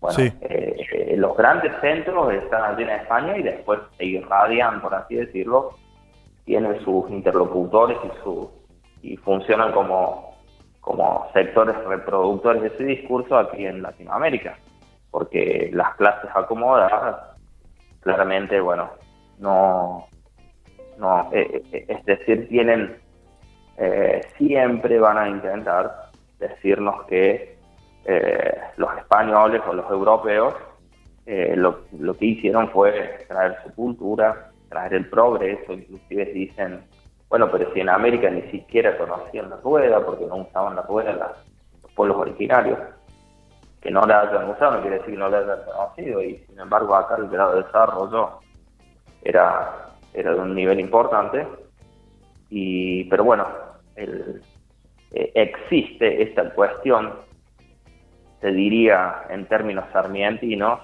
Bueno, 0.00 0.18
eh, 0.40 1.14
los 1.16 1.36
grandes 1.36 1.72
centros 1.80 2.34
están 2.34 2.64
allí 2.64 2.82
en 2.82 2.90
España 2.90 3.38
y 3.38 3.42
después 3.44 3.78
se 3.96 4.06
irradian, 4.06 4.82
por 4.82 4.92
así 4.92 5.14
decirlo, 5.14 5.76
tienen 6.44 6.84
sus 6.84 7.08
interlocutores 7.10 7.96
y, 8.04 8.24
su, 8.24 8.50
y 9.02 9.16
funcionan 9.18 9.72
como 9.72 10.29
como 10.80 11.28
sectores 11.32 11.76
reproductores 11.84 12.62
de 12.62 12.68
ese 12.68 12.84
discurso 12.84 13.36
aquí 13.36 13.66
en 13.66 13.82
Latinoamérica, 13.82 14.56
porque 15.10 15.70
las 15.72 15.94
clases 15.96 16.30
acomodadas 16.34 17.36
claramente, 18.00 18.60
bueno, 18.60 18.90
no, 19.38 20.06
no 20.98 21.28
eh, 21.32 21.62
eh, 21.72 21.84
es 21.88 22.04
decir, 22.04 22.48
tienen, 22.48 22.96
eh, 23.76 24.20
siempre 24.38 24.98
van 24.98 25.18
a 25.18 25.28
intentar 25.28 26.10
decirnos 26.38 27.04
que 27.06 27.58
los 28.76 28.96
españoles 28.96 29.60
o 29.68 29.74
los 29.74 29.88
europeos 29.88 30.54
lo, 31.26 31.82
lo 31.96 32.16
que 32.16 32.26
hicieron 32.26 32.68
fue 32.70 33.24
traer 33.28 33.56
su 33.62 33.72
cultura, 33.74 34.50
traer 34.68 34.94
el 34.94 35.08
progreso, 35.08 35.74
inclusive 35.74 36.24
dicen 36.32 36.80
bueno, 37.30 37.48
pero 37.50 37.72
si 37.72 37.80
en 37.80 37.88
América 37.88 38.28
ni 38.28 38.42
siquiera 38.50 38.98
conocían 38.98 39.48
la 39.50 39.56
rueda, 39.56 40.04
porque 40.04 40.26
no 40.26 40.38
usaban 40.38 40.74
la 40.74 40.82
rueda 40.82 41.36
los 41.82 41.92
pueblos 41.92 42.18
originarios. 42.18 42.78
que 43.80 43.90
no 43.90 44.02
le 44.02 44.12
hayan 44.12 44.50
usado, 44.50 44.72
no 44.72 44.80
quiere 44.82 44.98
decir 44.98 45.14
que 45.14 45.18
no 45.18 45.30
le 45.30 45.38
hayan 45.38 45.60
conocido, 45.64 46.22
y 46.22 46.36
sin 46.48 46.58
embargo 46.60 46.94
acá 46.94 47.16
el 47.16 47.28
grado 47.28 47.54
de 47.54 47.62
desarrollo 47.62 48.40
era, 49.22 49.86
era 50.12 50.34
de 50.34 50.40
un 50.40 50.54
nivel 50.54 50.80
importante, 50.80 51.46
y 52.50 53.04
pero 53.04 53.24
bueno, 53.24 53.46
eh, 53.96 54.40
existe 55.34 56.22
esta 56.22 56.50
cuestión, 56.50 57.12
se 58.40 58.50
diría 58.50 59.22
en 59.30 59.46
términos 59.46 59.84
sarmientinos, 59.92 60.80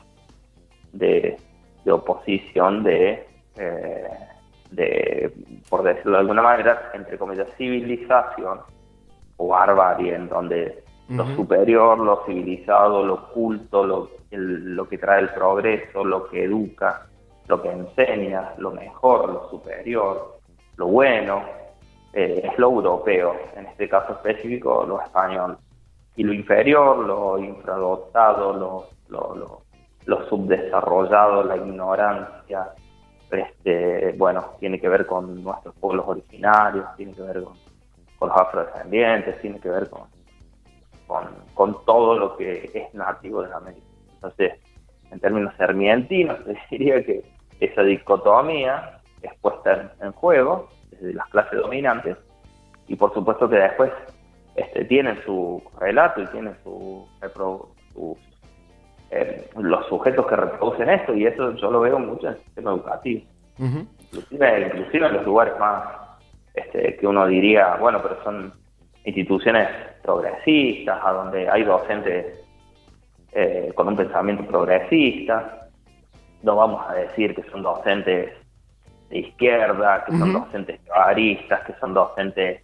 de, 0.92 1.36
de 1.84 1.92
oposición 1.92 2.82
de, 2.82 3.26
eh, 3.58 4.08
de, 4.70 5.32
por 5.68 5.82
decirlo 5.82 6.12
de 6.12 6.18
alguna 6.18 6.42
manera, 6.42 6.90
entre 6.94 7.18
comillas, 7.18 7.48
civilización 7.56 8.60
o 9.36 9.48
barbarie, 9.48 10.14
en 10.14 10.28
donde 10.28 10.84
lo 11.08 11.26
superior, 11.36 11.98
lo 11.98 12.24
civilizado, 12.26 13.04
lo 13.04 13.28
culto, 13.28 13.84
lo, 13.84 14.10
lo 14.30 14.88
que 14.88 14.98
trae 14.98 15.20
el 15.20 15.28
progreso, 15.28 16.04
lo 16.04 16.28
que 16.28 16.44
educa, 16.44 17.06
lo 17.46 17.62
que 17.62 17.70
enseña, 17.70 18.54
lo 18.58 18.72
mejor, 18.72 19.32
lo 19.32 19.50
superior, 19.50 20.38
lo 20.76 20.86
bueno, 20.86 21.42
eh, 22.12 22.48
es 22.50 22.58
lo 22.58 22.70
europeo, 22.70 23.36
en 23.54 23.66
este 23.66 23.88
caso 23.88 24.14
específico 24.14 24.84
lo 24.86 25.00
español. 25.00 25.58
Y 26.16 26.24
lo 26.24 26.32
inferior, 26.32 26.98
lo 26.98 27.38
infradotado, 27.38 28.54
lo, 28.54 28.86
lo, 29.08 29.62
lo, 30.06 30.28
subdesarrollado, 30.28 31.44
la 31.44 31.56
ignorancia, 31.56 32.70
este, 33.30 34.12
bueno, 34.16 34.52
tiene 34.60 34.80
que 34.80 34.88
ver 34.88 35.06
con 35.06 35.42
nuestros 35.42 35.74
pueblos 35.76 36.04
originarios, 36.08 36.84
tiene 36.96 37.12
que 37.12 37.22
ver 37.22 37.42
con, 37.42 37.54
los 38.28 38.36
afrodescendientes, 38.36 39.40
tiene 39.40 39.60
que 39.60 39.68
ver 39.68 39.90
con, 39.90 40.08
con, 41.54 41.84
todo 41.84 42.18
lo 42.18 42.36
que 42.36 42.70
es 42.72 42.94
nativo 42.94 43.42
de 43.42 43.52
América. 43.52 43.86
Entonces, 44.14 44.54
en 45.10 45.20
términos 45.20 45.54
sermientinos, 45.56 46.38
diría 46.70 47.04
que 47.04 47.24
esa 47.60 47.82
dicotomía 47.82 49.00
es 49.22 49.32
puesta 49.40 49.92
en, 50.00 50.12
juego 50.12 50.68
desde 50.90 51.14
las 51.14 51.28
clases 51.28 51.58
dominantes 51.60 52.16
y 52.86 52.96
por 52.96 53.12
supuesto 53.14 53.48
que 53.48 53.56
después 53.56 53.90
este, 54.54 54.84
tienen 54.84 55.20
su 55.24 55.62
relato 55.78 56.22
y 56.22 56.26
tienen 56.28 56.56
su, 56.62 57.06
eh, 59.10 59.48
los 59.56 59.86
sujetos 59.86 60.26
que 60.26 60.36
reproducen 60.36 60.88
esto 60.88 61.14
y 61.14 61.26
eso 61.26 61.54
yo 61.54 61.70
lo 61.70 61.80
veo 61.80 61.98
mucho 61.98 62.26
en 62.26 62.34
el 62.34 62.40
sistema 62.40 62.72
educativo. 62.72 63.22
inclusive, 63.58 64.66
inclusive 64.66 65.06
en 65.06 65.14
los 65.14 65.24
lugares 65.24 65.58
más 65.58 65.84
este, 66.54 66.96
que 66.96 67.06
uno 67.06 67.26
diría, 67.26 67.76
bueno, 67.76 68.00
pero 68.02 68.22
son 68.24 68.52
instituciones 69.04 69.68
progresistas, 70.02 70.98
a 71.04 71.12
donde 71.12 71.48
hay 71.48 71.62
docentes 71.64 72.44
eh, 73.32 73.72
con 73.74 73.88
un 73.88 73.96
pensamiento 73.96 74.44
progresista. 74.46 75.68
No 76.42 76.56
vamos 76.56 76.84
a 76.88 76.94
decir 76.94 77.34
que 77.34 77.42
son 77.50 77.62
docentes 77.62 78.32
de 79.10 79.18
izquierda, 79.18 80.04
que 80.04 80.12
son 80.16 80.32
docentes 80.32 80.80
chavistas, 80.86 81.60
que 81.64 81.74
son 81.74 81.94
docentes 81.94 82.62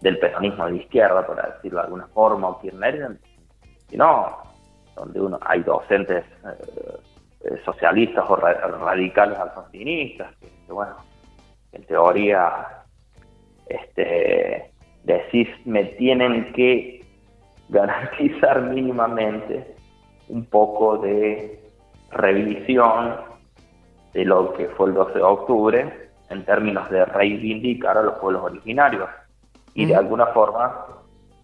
del 0.00 0.18
peronismo 0.18 0.66
de 0.66 0.76
izquierda, 0.76 1.26
por 1.26 1.36
decirlo 1.36 1.80
de 1.80 1.84
alguna 1.84 2.06
forma, 2.08 2.48
o 2.48 2.60
kirchnerismo, 2.60 3.16
sino 3.88 4.38
donde 4.96 5.20
uno 5.20 5.38
hay 5.42 5.62
docentes 5.62 6.24
eh, 6.24 6.98
eh, 7.44 7.60
socialistas 7.64 8.24
o 8.28 8.36
radicales 8.36 9.38
alfonsinistas, 9.38 10.34
que, 10.36 10.72
bueno, 10.72 10.96
en 11.72 11.84
teoría 11.84 12.84
este, 13.66 14.72
decís, 15.04 15.48
me 15.64 15.84
tienen 15.84 16.52
que 16.52 17.04
garantizar 17.68 18.62
mínimamente 18.62 19.76
un 20.28 20.44
poco 20.46 20.98
de 20.98 21.60
revisión 22.10 23.16
de 24.12 24.24
lo 24.24 24.54
que 24.54 24.68
fue 24.68 24.88
el 24.88 24.94
12 24.94 25.14
de 25.14 25.22
octubre 25.22 26.10
en 26.30 26.44
términos 26.44 26.88
de 26.90 27.04
reivindicar 27.04 27.98
a 27.98 28.02
los 28.02 28.14
pueblos 28.14 28.42
originarios 28.42 29.08
y 29.74 29.84
de 29.84 29.94
alguna 29.94 30.26
forma 30.26 30.86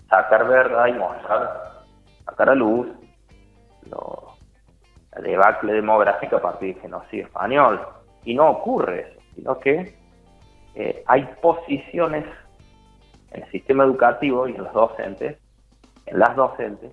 sacar 0.08 0.48
verdad 0.48 0.86
y 0.86 0.92
mostrar, 0.94 1.82
sacar 2.24 2.50
a 2.50 2.54
luz 2.54 2.88
lo, 3.90 4.36
la 5.14 5.20
debacle 5.20 5.72
demográfica 5.74 6.36
a 6.36 6.42
partir 6.42 6.74
del 6.74 6.82
genocidio 6.82 7.26
español. 7.26 7.80
Y 8.24 8.34
no 8.34 8.50
ocurre 8.50 9.00
eso, 9.00 9.20
sino 9.34 9.58
que 9.58 9.94
eh, 10.74 11.02
hay 11.06 11.28
posiciones 11.40 12.24
en 13.32 13.42
el 13.42 13.50
sistema 13.50 13.84
educativo 13.84 14.46
y 14.48 14.54
en 14.54 14.64
los 14.64 14.72
docentes, 14.72 15.38
en 16.06 16.18
las 16.18 16.34
docentes, 16.36 16.92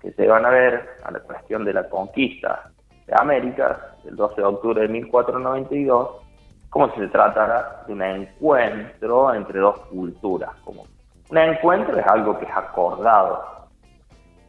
que 0.00 0.12
se 0.12 0.26
van 0.26 0.44
a 0.44 0.50
ver 0.50 0.88
a 1.04 1.10
la 1.10 1.20
cuestión 1.20 1.64
de 1.64 1.72
la 1.72 1.88
conquista 1.88 2.70
de 3.06 3.14
América, 3.16 3.94
del 4.04 4.16
12 4.16 4.36
de 4.36 4.46
octubre 4.46 4.82
de 4.82 4.88
1492, 4.88 6.22
como 6.70 6.92
si 6.94 7.00
se 7.00 7.08
tratara 7.08 7.84
de 7.86 7.92
un 7.92 8.02
encuentro 8.02 9.34
entre 9.34 9.60
dos 9.60 9.78
culturas. 9.90 10.50
Como 10.64 10.86
un 11.30 11.38
encuentro 11.38 11.98
es 11.98 12.06
algo 12.06 12.38
que 12.38 12.46
es 12.46 12.56
acordado. 12.56 13.61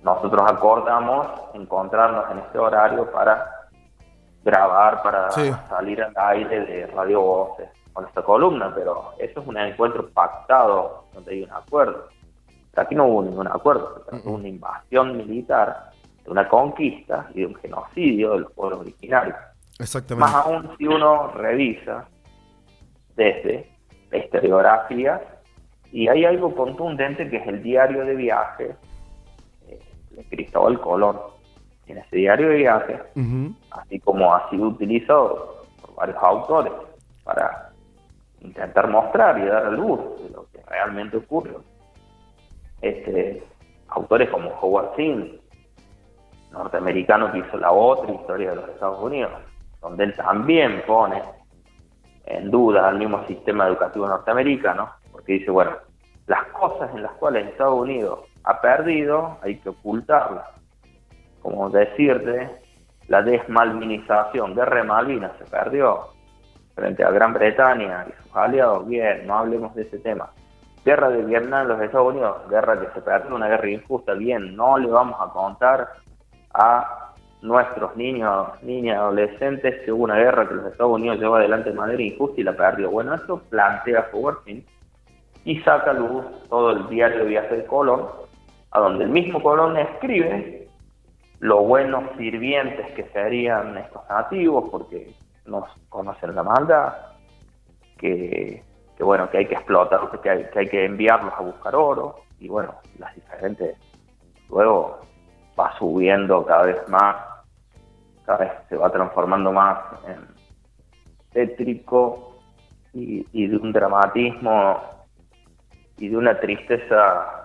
Nosotros 0.04 0.52
acordamos 0.52 1.28
encontrarnos 1.54 2.30
en 2.32 2.40
este 2.40 2.60
horario 2.60 3.10
para 3.12 3.70
grabar, 4.44 5.02
para 5.02 5.32
salir 5.32 6.04
al 6.04 6.14
aire 6.16 6.66
de 6.66 6.88
Radio 6.88 7.22
Voces 7.22 7.70
con 7.94 8.06
esta 8.06 8.22
columna, 8.22 8.74
pero 8.76 9.14
eso 9.18 9.40
es 9.40 9.48
un 9.48 9.58
encuentro 9.58 10.10
pactado 10.10 11.06
donde 11.14 11.32
hay 11.32 11.44
un 11.44 11.52
acuerdo. 11.52 12.10
aquí 12.76 12.96
no 12.96 13.06
hubo 13.06 13.24
ningún 13.24 13.48
acuerdo, 13.48 14.04
hubo 14.26 14.36
una 14.36 14.48
invasión 14.48 15.16
militar, 15.16 15.92
de 16.26 16.32
una 16.32 16.50
conquista 16.50 17.30
y 17.34 17.42
de 17.42 17.48
un 17.48 17.56
genocidio 17.56 18.32
de 18.32 18.40
los 18.40 18.52
pueblos 18.52 18.82
originarios. 18.82 19.38
Exactamente. 19.80 20.32
Más 20.32 20.46
aún 20.46 20.70
si 20.78 20.88
uno 20.88 21.28
revisa 21.32 22.08
desde 23.16 23.70
la 24.12 24.18
historiografía, 24.18 25.22
y 25.92 26.08
hay 26.08 26.26
algo 26.26 26.56
contundente 26.56 27.30
que 27.30 27.38
es 27.38 27.48
el 27.48 27.62
diario 27.62 28.04
de 28.04 28.16
viaje 28.16 28.76
de 30.16 30.24
Cristóbal 30.26 30.80
Colón. 30.80 31.20
En 31.86 31.98
ese 31.98 32.16
diario 32.16 32.48
de 32.48 32.56
viaje, 32.56 33.02
así 33.72 34.00
como 34.00 34.34
ha 34.34 34.50
sido 34.50 34.68
utilizado 34.68 35.66
por 35.82 35.96
varios 35.96 36.18
autores 36.24 36.72
para 37.26 37.72
intentar 38.40 38.90
mostrar 38.90 39.38
y 39.38 39.46
dar 39.46 39.66
a 39.66 39.72
luz 39.72 40.00
de 40.22 40.30
lo 40.30 40.46
que 40.52 40.62
realmente 40.66 41.18
ocurrió. 41.18 41.62
Este, 42.82 43.44
autores 43.90 44.30
como 44.30 44.50
Howard 44.62 44.96
Zinn, 44.96 45.40
norteamericano 46.52 47.32
que 47.32 47.40
hizo 47.40 47.58
la 47.58 47.72
otra 47.72 48.14
historia 48.14 48.52
de 48.52 48.56
los 48.58 48.70
Estados 48.70 49.02
Unidos, 49.02 49.32
donde 49.82 50.06
él 50.06 50.16
también 50.16 50.84
pone 50.88 51.22
en 52.26 52.50
duda 52.50 52.88
al 52.88 52.98
mismo 52.98 53.26
sistema 53.28 53.68
educativo 53.68 54.08
norteamericano, 54.08 54.90
porque 55.12 55.34
dice, 55.34 55.52
bueno, 55.52 55.72
las 56.28 56.46
cosas 56.48 56.90
en 56.96 57.04
las 57.04 57.12
cuales 57.14 57.48
Estados 57.48 57.80
Unidos 57.80 58.20
ha 58.44 58.62
perdido 58.62 59.38
hay 59.42 59.58
que 59.60 59.70
ocultarlas. 59.70 60.48
Como 61.42 61.70
decirte, 61.70 62.50
la 63.08 63.22
desmalvinización, 63.22 64.56
guerra 64.56 64.78
de 64.78 64.84
Malvinas 64.84 65.32
se 65.38 65.46
perdió, 65.46 66.08
frente 66.76 67.04
a 67.04 67.12
Gran 67.12 67.34
Bretaña 67.34 68.06
y 68.08 68.24
sus 68.24 68.36
aliados, 68.36 68.88
bien, 68.88 69.28
no 69.28 69.40
hablemos 69.40 69.76
de 69.76 69.84
ese 69.84 70.00
tema. 70.00 70.30
Guerra 70.86 71.10
de 71.10 71.24
Vietnam 71.24 71.64
en 71.64 71.68
los 71.70 71.82
Estados 71.82 72.14
Unidos, 72.14 72.50
guerra 72.50 72.80
que 72.80 72.94
se 72.94 73.02
perdió, 73.02 73.36
una 73.36 73.48
guerra 73.48 73.70
injusta, 73.70 74.14
bien, 74.14 74.56
no 74.56 74.78
le 74.78 74.88
vamos 74.88 75.18
a 75.20 75.32
contar 75.32 75.90
a 76.54 77.14
nuestros 77.42 77.96
niños, 77.98 78.48
niñas, 78.64 78.98
adolescentes 78.98 79.82
que 79.84 79.92
hubo 79.92 80.06
una 80.06 80.16
guerra 80.16 80.48
que 80.48 80.56
los 80.56 80.72
Estados 80.72 80.94
Unidos 80.94 81.20
llevó 81.20 81.36
adelante 81.36 81.72
de 81.72 81.76
manera 81.76 82.02
injusta 82.02 82.40
y 82.40 82.44
la 82.44 82.54
perdió. 82.54 82.90
Bueno, 82.90 83.14
eso 83.16 83.42
plantea 83.50 84.04
Fortin 84.04 84.66
y 85.44 85.60
saca 85.60 85.92
a 85.92 85.94
luz 85.94 86.26
todo 86.50 86.72
el 86.72 86.88
diario 86.88 87.26
viaje 87.26 87.58
de 87.58 87.66
Colón, 87.66 88.08
a 88.74 88.80
donde 88.80 89.04
el 89.04 89.12
mismo 89.12 89.42
Colón 89.42 89.78
escribe 89.78 90.68
lo 91.40 91.62
buenos 91.62 92.06
sirvientes 92.18 92.92
que 92.94 93.04
serían 93.10 93.78
estos 93.78 94.02
nativos, 94.10 94.70
porque 94.72 95.14
nos 95.46 95.70
conocen 95.90 96.34
la 96.34 96.42
maldad, 96.42 96.94
que, 98.00 98.64
bueno, 99.00 99.30
que 99.30 99.38
hay 99.38 99.46
que 99.46 99.54
explotar, 99.54 100.00
que 100.22 100.30
hay, 100.30 100.46
que 100.46 100.70
que 100.70 100.86
enviarlos 100.86 101.34
a 101.38 101.42
buscar 101.42 101.76
oro, 101.76 102.16
y 102.40 102.48
bueno, 102.48 102.74
las 102.98 103.14
diferentes, 103.14 103.78
luego 104.50 105.02
va 105.60 105.78
subiendo 105.78 106.44
cada 106.44 106.64
vez 106.64 106.90
más, 106.90 107.16
cada 108.26 108.40
vez 108.40 108.52
se 108.70 108.76
va 108.76 108.90
transformando 108.90 109.52
más 109.52 109.78
en 110.08 110.28
tétrico 111.32 112.38
y 112.94 113.48
de 113.48 113.58
un 113.58 113.72
dramatismo 113.72 114.82
y 115.98 116.08
de 116.08 116.18
una 116.18 116.40
tristeza 116.40 117.43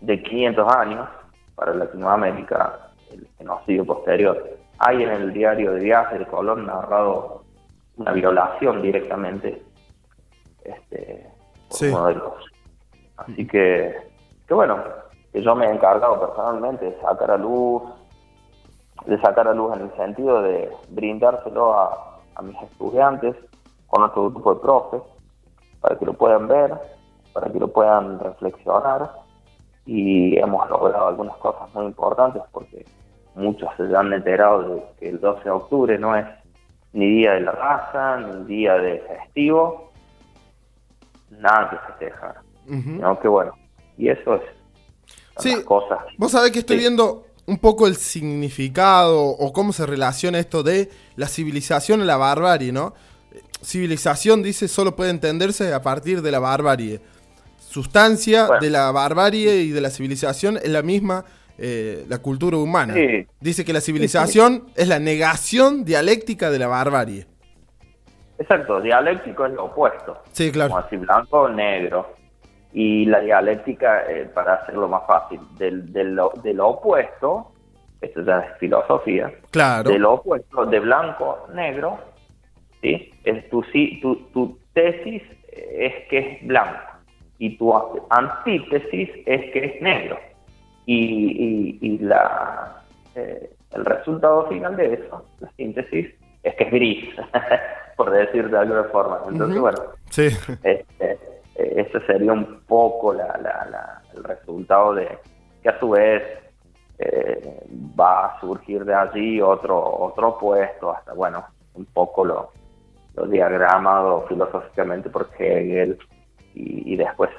de 0.00 0.22
500 0.22 0.74
años 0.74 1.08
para 1.54 1.74
Latinoamérica, 1.74 2.90
el 3.12 3.26
genocidio 3.38 3.84
posterior 3.84 4.60
hay 4.80 5.02
en 5.02 5.10
el 5.10 5.32
diario 5.32 5.72
de 5.72 5.80
viaje 5.80 6.18
de 6.18 6.26
Colón 6.26 6.66
narrado 6.66 7.42
una 7.98 8.12
violación 8.12 8.80
directamente 8.80 9.62
este, 10.64 11.30
por 11.68 11.88
uno 11.88 12.06
de 12.06 12.14
los. 12.14 12.34
Así 13.18 13.46
que, 13.46 13.94
que 14.48 14.54
bueno, 14.54 14.78
que 15.32 15.42
yo 15.42 15.54
me 15.54 15.66
he 15.66 15.70
encargado 15.70 16.18
personalmente 16.18 16.86
de 16.86 17.00
sacar 17.02 17.30
a 17.30 17.36
luz, 17.36 17.82
de 19.04 19.20
sacar 19.20 19.48
a 19.48 19.52
luz 19.52 19.76
en 19.76 19.82
el 19.82 19.96
sentido 19.96 20.40
de 20.40 20.70
brindárselo 20.88 21.74
a, 21.74 22.18
a 22.34 22.42
mis 22.42 22.56
estudiantes 22.62 23.36
con 23.86 24.00
nuestro 24.00 24.30
grupo 24.30 24.54
de 24.54 24.60
profes, 24.60 25.02
para 25.82 25.98
que 25.98 26.06
lo 26.06 26.14
puedan 26.14 26.48
ver, 26.48 26.72
para 27.34 27.52
que 27.52 27.60
lo 27.60 27.68
puedan 27.68 28.18
reflexionar 28.18 29.10
y 29.86 30.36
hemos 30.38 30.68
logrado 30.68 31.08
algunas 31.08 31.36
cosas 31.38 31.72
muy 31.74 31.86
importantes 31.86 32.42
porque 32.52 32.84
muchos 33.34 33.68
se 33.76 33.94
han 33.94 34.12
enterado 34.12 34.74
de 34.74 34.82
que 34.98 35.08
el 35.10 35.20
12 35.20 35.44
de 35.44 35.50
octubre 35.50 35.98
no 35.98 36.16
es 36.16 36.26
ni 36.92 37.08
día 37.08 37.32
de 37.32 37.40
la 37.40 37.52
raza, 37.52 38.18
ni 38.18 38.44
día 38.44 38.74
de 38.74 39.00
festivo, 39.00 39.92
nada 41.30 41.70
que 41.70 41.76
festejar. 41.92 42.36
Uh 42.68 43.18
que 43.20 43.28
bueno, 43.28 43.52
y 43.96 44.08
eso 44.08 44.36
es 44.36 44.42
sí, 45.38 45.62
cosas. 45.64 45.98
Vos 46.18 46.32
sabés 46.32 46.52
que 46.52 46.60
estoy 46.60 46.78
viendo 46.78 47.26
un 47.46 47.58
poco 47.58 47.86
el 47.86 47.96
significado 47.96 49.24
o 49.24 49.52
cómo 49.52 49.72
se 49.72 49.86
relaciona 49.86 50.38
esto 50.38 50.62
de 50.62 50.90
la 51.16 51.26
civilización 51.26 52.00
a 52.02 52.04
la 52.04 52.16
barbarie, 52.16 52.72
¿no? 52.72 52.94
Civilización, 53.62 54.42
dice, 54.42 54.68
solo 54.68 54.96
puede 54.96 55.10
entenderse 55.10 55.74
a 55.74 55.82
partir 55.82 56.22
de 56.22 56.30
la 56.30 56.38
barbarie. 56.38 57.00
Sustancia 57.70 58.48
de 58.60 58.68
la 58.68 58.90
barbarie 58.90 59.58
y 59.58 59.70
de 59.70 59.80
la 59.80 59.90
civilización 59.90 60.56
es 60.56 60.70
la 60.70 60.82
misma 60.82 61.24
eh, 61.56 62.04
la 62.08 62.18
cultura 62.18 62.56
humana. 62.56 62.94
Dice 63.38 63.64
que 63.64 63.72
la 63.72 63.80
civilización 63.80 64.64
es 64.74 64.88
la 64.88 64.98
negación 64.98 65.84
dialéctica 65.84 66.50
de 66.50 66.58
la 66.58 66.66
barbarie. 66.66 67.26
Exacto, 68.40 68.80
dialéctico 68.80 69.46
es 69.46 69.52
lo 69.52 69.66
opuesto. 69.66 70.18
Sí, 70.32 70.50
claro. 70.50 70.70
Como 70.70 70.84
así 70.84 70.96
blanco 70.96 71.42
o 71.42 71.48
negro. 71.48 72.14
Y 72.72 73.04
la 73.04 73.20
dialéctica, 73.20 74.02
eh, 74.10 74.28
para 74.34 74.54
hacerlo 74.54 74.88
más 74.88 75.06
fácil, 75.06 75.38
del, 75.56 75.92
del, 75.92 76.16
lo, 76.16 76.66
opuesto, 76.66 77.52
esto 78.00 78.24
ya 78.24 78.40
es 78.40 78.58
filosofía, 78.58 79.32
claro. 79.52 79.90
de 79.90 79.98
lo 80.00 80.14
opuesto, 80.14 80.66
de 80.66 80.80
blanco 80.80 81.46
negro, 81.54 82.00
¿sí? 82.82 83.14
Es 83.22 83.48
tu, 83.48 83.62
tu, 84.02 84.16
tu 84.32 84.58
tesis 84.72 85.22
es 85.52 86.08
que 86.08 86.18
es 86.18 86.46
blanco 86.48 86.89
y 87.40 87.56
tu 87.56 87.74
antítesis 88.10 89.08
es 89.24 89.52
que 89.52 89.64
es 89.64 89.82
negro. 89.82 90.18
Y, 90.84 91.78
y, 91.80 91.98
la, 91.98 92.82
eh, 93.14 93.50
el 93.72 93.84
resultado 93.84 94.46
final 94.48 94.76
de 94.76 94.94
eso, 94.94 95.24
la 95.40 95.50
síntesis, 95.52 96.14
es 96.42 96.54
que 96.54 96.64
es 96.64 96.70
gris, 96.70 97.14
por 97.96 98.10
decir 98.10 98.50
de 98.50 98.58
alguna 98.58 98.84
forma. 98.84 99.20
Entonces, 99.26 99.58
bueno, 99.58 99.78
sí. 100.10 100.26
este, 100.62 101.18
ese 101.54 102.00
sería 102.06 102.32
un 102.32 102.60
poco 102.66 103.14
la, 103.14 104.02
el 104.14 104.22
resultado 104.22 104.94
de 104.94 105.08
que 105.62 105.70
a 105.70 105.80
su 105.80 105.90
vez 105.90 106.22
eh, 106.98 107.64
va 107.98 108.26
a 108.26 108.40
surgir 108.40 108.84
de 108.84 108.94
allí 108.94 109.40
otro 109.40 109.78
otro 109.78 110.36
puesto 110.38 110.90
hasta 110.90 111.14
bueno 111.14 111.44
un 111.74 111.86
poco 111.86 112.24
lo, 112.24 112.50
lo 113.14 113.26
diagramado 113.26 114.26
filosóficamente 114.28 115.08
por 115.08 115.28
Hegel 115.38 115.98
y, 116.54 116.94
y 116.94 116.96
después 116.96 117.30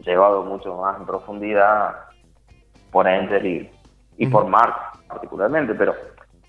llevado 0.00 0.42
mucho 0.42 0.76
más 0.76 0.98
en 0.98 1.06
profundidad 1.06 1.96
por 2.90 3.06
Ender 3.06 3.44
y, 3.44 3.70
y 4.16 4.26
por 4.28 4.46
Marx 4.46 4.76
particularmente 5.08 5.74
pero 5.74 5.94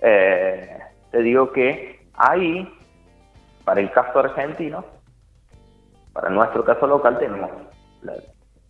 eh, 0.01 0.79
te 1.11 1.19
digo 1.19 1.51
que 1.51 2.07
ahí 2.13 2.71
para 3.65 3.81
el 3.81 3.91
caso 3.91 4.19
argentino 4.19 4.83
para 6.13 6.29
nuestro 6.29 6.63
caso 6.65 6.87
local 6.87 7.17
tenemos 7.19 7.49
la, 8.01 8.13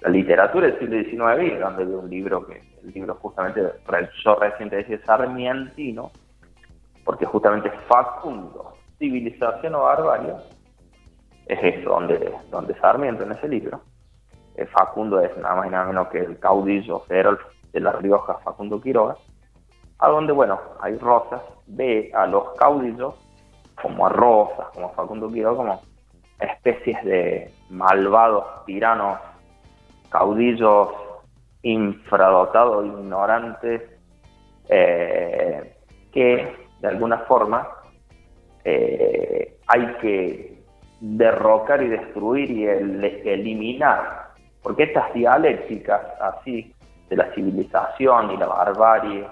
literatura 0.07 0.67
del 0.67 0.79
siglo 0.79 1.27
XIX, 1.27 1.59
donde 1.59 1.85
de 1.85 1.95
un 1.95 2.09
libro 2.09 2.45
que, 2.45 2.61
el 2.83 2.93
libro 2.93 3.15
justamente, 3.15 3.61
yo 4.23 4.35
recién 4.35 4.69
te 4.69 4.77
decía 4.77 4.99
Sarmientino, 5.05 6.11
porque 7.03 7.25
justamente 7.25 7.69
Facundo, 7.87 8.75
Civilización 8.97 9.75
o 9.75 9.81
Barbarie, 9.81 10.35
es 11.49 11.59
eso, 11.63 11.89
donde, 11.89 12.31
donde 12.51 12.75
Sarmiento 12.75 13.23
en 13.23 13.31
ese 13.31 13.49
libro, 13.49 13.81
eh, 14.55 14.65
Facundo 14.67 15.19
es 15.19 15.35
nada 15.37 15.55
más 15.55 15.67
y 15.67 15.69
nada 15.71 15.85
menos 15.85 16.07
que 16.09 16.19
el 16.19 16.39
caudillo 16.39 16.99
feroz 17.01 17.39
de 17.73 17.79
La 17.79 17.91
Rioja, 17.93 18.35
Facundo 18.43 18.79
Quiroga, 18.79 19.17
a 19.97 20.07
donde, 20.09 20.31
bueno, 20.31 20.59
hay 20.79 20.95
Rosas, 20.97 21.41
ve 21.65 22.11
a 22.13 22.27
los 22.27 22.55
caudillos 22.55 23.15
como 23.81 24.05
a 24.05 24.09
Rosas, 24.09 24.67
como 24.73 24.87
a 24.87 24.89
Facundo 24.91 25.27
Quiroga, 25.27 25.57
como 25.57 25.81
especies 26.39 27.03
de 27.03 27.51
malvados 27.71 28.45
tiranos, 28.65 29.19
caudillos 30.09 30.89
infradotados, 31.63 32.85
ignorantes, 32.85 33.81
eh, 34.69 35.75
que 36.11 36.55
de 36.79 36.87
alguna 36.87 37.17
forma 37.19 37.67
eh, 38.63 39.57
hay 39.67 39.95
que 39.99 40.58
derrocar 40.99 41.81
y 41.81 41.87
destruir 41.87 42.51
y 42.51 42.65
eliminar, 42.65 44.29
porque 44.61 44.83
estas 44.83 45.13
dialécticas 45.13 46.01
así 46.19 46.73
de 47.09 47.15
la 47.15 47.33
civilización 47.33 48.31
y 48.31 48.37
la 48.37 48.47
barbarie, 48.47 49.25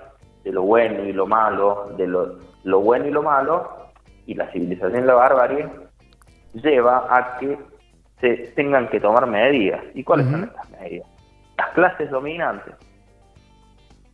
de 0.43 0.51
lo 0.51 0.63
bueno 0.63 1.03
y 1.03 1.13
lo 1.13 1.27
malo, 1.27 1.93
de 1.97 2.07
lo, 2.07 2.39
lo 2.63 2.79
bueno 2.79 3.07
y 3.07 3.11
lo 3.11 3.23
malo, 3.23 3.89
y 4.25 4.33
la 4.33 4.51
civilización 4.51 5.03
y 5.03 5.05
la 5.05 5.13
barbarie, 5.15 5.67
lleva 6.53 7.07
a 7.09 7.37
que 7.37 7.57
se 8.19 8.51
tengan 8.55 8.89
que 8.89 8.99
tomar 8.99 9.27
medidas. 9.27 9.83
¿Y 9.93 10.03
cuáles 10.03 10.27
son 10.29 10.45
estas 10.45 10.69
medidas? 10.71 11.07
Las 11.57 11.69
clases 11.71 12.09
dominantes 12.09 12.73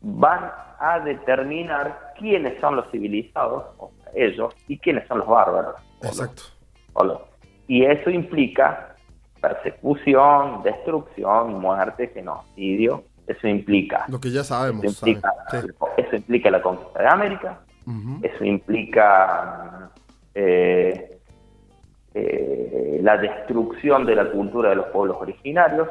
van 0.02 0.52
a 0.80 1.00
determinar 1.00 2.13
quiénes 2.18 2.60
son 2.60 2.76
los 2.76 2.89
civilizados, 2.92 3.63
o 3.78 3.92
ellos, 4.13 4.54
y 4.68 4.78
quiénes 4.78 5.08
son 5.08 5.20
los 5.20 5.28
bárbaros. 5.28 5.76
Exacto. 6.02 6.44
Y 7.67 7.86
eso 7.86 8.10
implica 8.10 8.95
persecución, 9.41 10.63
destrucción, 10.63 11.60
muerte, 11.60 12.08
genocidio. 12.13 13.04
Eso 13.28 13.47
implica. 13.47 14.06
Lo 14.08 14.19
que 14.19 14.32
ya 14.32 14.43
sabemos. 14.43 14.84
Eso 14.86 15.06
implica, 16.15 16.52
la 16.52 16.62
conquista 16.62 17.02
de 17.02 17.08
América. 17.08 17.60
Eso 18.21 18.45
implica 18.45 19.91
eh, 20.34 21.19
eh, 22.13 22.99
la 23.02 23.17
destrucción 23.17 24.06
de 24.06 24.15
la 24.15 24.30
cultura 24.32 24.69
de 24.69 24.76
los 24.76 24.86
pueblos 24.88 25.17
originarios, 25.19 25.89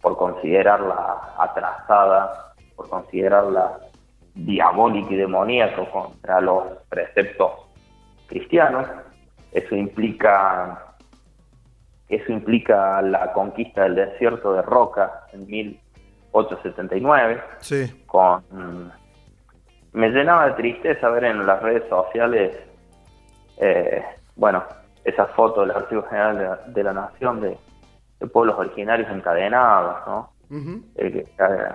por 0.00 0.16
considerarla 0.16 1.34
atrasada, 1.38 2.54
por 2.74 2.88
considerarla 2.88 3.78
diabólica 4.34 5.12
y 5.12 5.16
demoníaca 5.16 5.90
contra 5.90 6.40
los 6.40 6.64
preceptos 6.88 7.52
cristianos. 8.26 8.86
Eso 9.52 9.74
implica 9.74 10.86
eso 12.08 12.32
implica 12.32 13.02
la 13.02 13.32
conquista 13.32 13.82
del 13.82 13.96
desierto 13.96 14.52
de 14.52 14.62
Roca 14.62 15.26
en 15.32 15.46
1879. 15.46 17.42
Sí. 17.58 18.04
Con, 18.06 18.92
me 19.92 20.10
llenaba 20.10 20.46
de 20.46 20.52
tristeza 20.52 21.08
ver 21.08 21.24
en 21.24 21.44
las 21.44 21.60
redes 21.62 21.82
sociales, 21.88 22.56
eh, 23.58 24.04
bueno, 24.36 24.62
esa 25.04 25.26
foto 25.26 25.62
del 25.62 25.72
Archivo 25.72 26.02
General 26.02 26.60
de, 26.66 26.84
la 26.84 26.92
Nación 26.92 27.40
de, 27.40 27.58
pueblos 28.32 28.56
originarios 28.58 29.10
encadenados, 29.10 30.06
¿no? 30.06 30.30
Eh, 30.94 31.26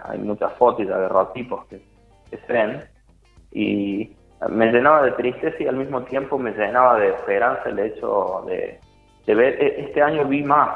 hay 0.03 0.17
muchas 0.19 0.53
fotos 0.53 0.85
y 0.85 0.89
agarrotipos 0.89 1.65
que, 1.65 1.83
que 2.29 2.37
se 2.37 2.53
ven 2.53 2.81
y 3.51 4.15
me 4.49 4.71
llenaba 4.71 5.03
de 5.03 5.11
tristeza 5.11 5.55
y 5.59 5.67
al 5.67 5.75
mismo 5.75 6.01
tiempo 6.03 6.37
me 6.37 6.51
llenaba 6.51 6.99
de 6.99 7.09
esperanza 7.09 7.69
el 7.69 7.79
hecho 7.79 8.43
de, 8.47 8.79
ver, 9.27 9.61
e, 9.61 9.85
este 9.85 10.01
año 10.01 10.25
vi 10.25 10.43
más 10.43 10.69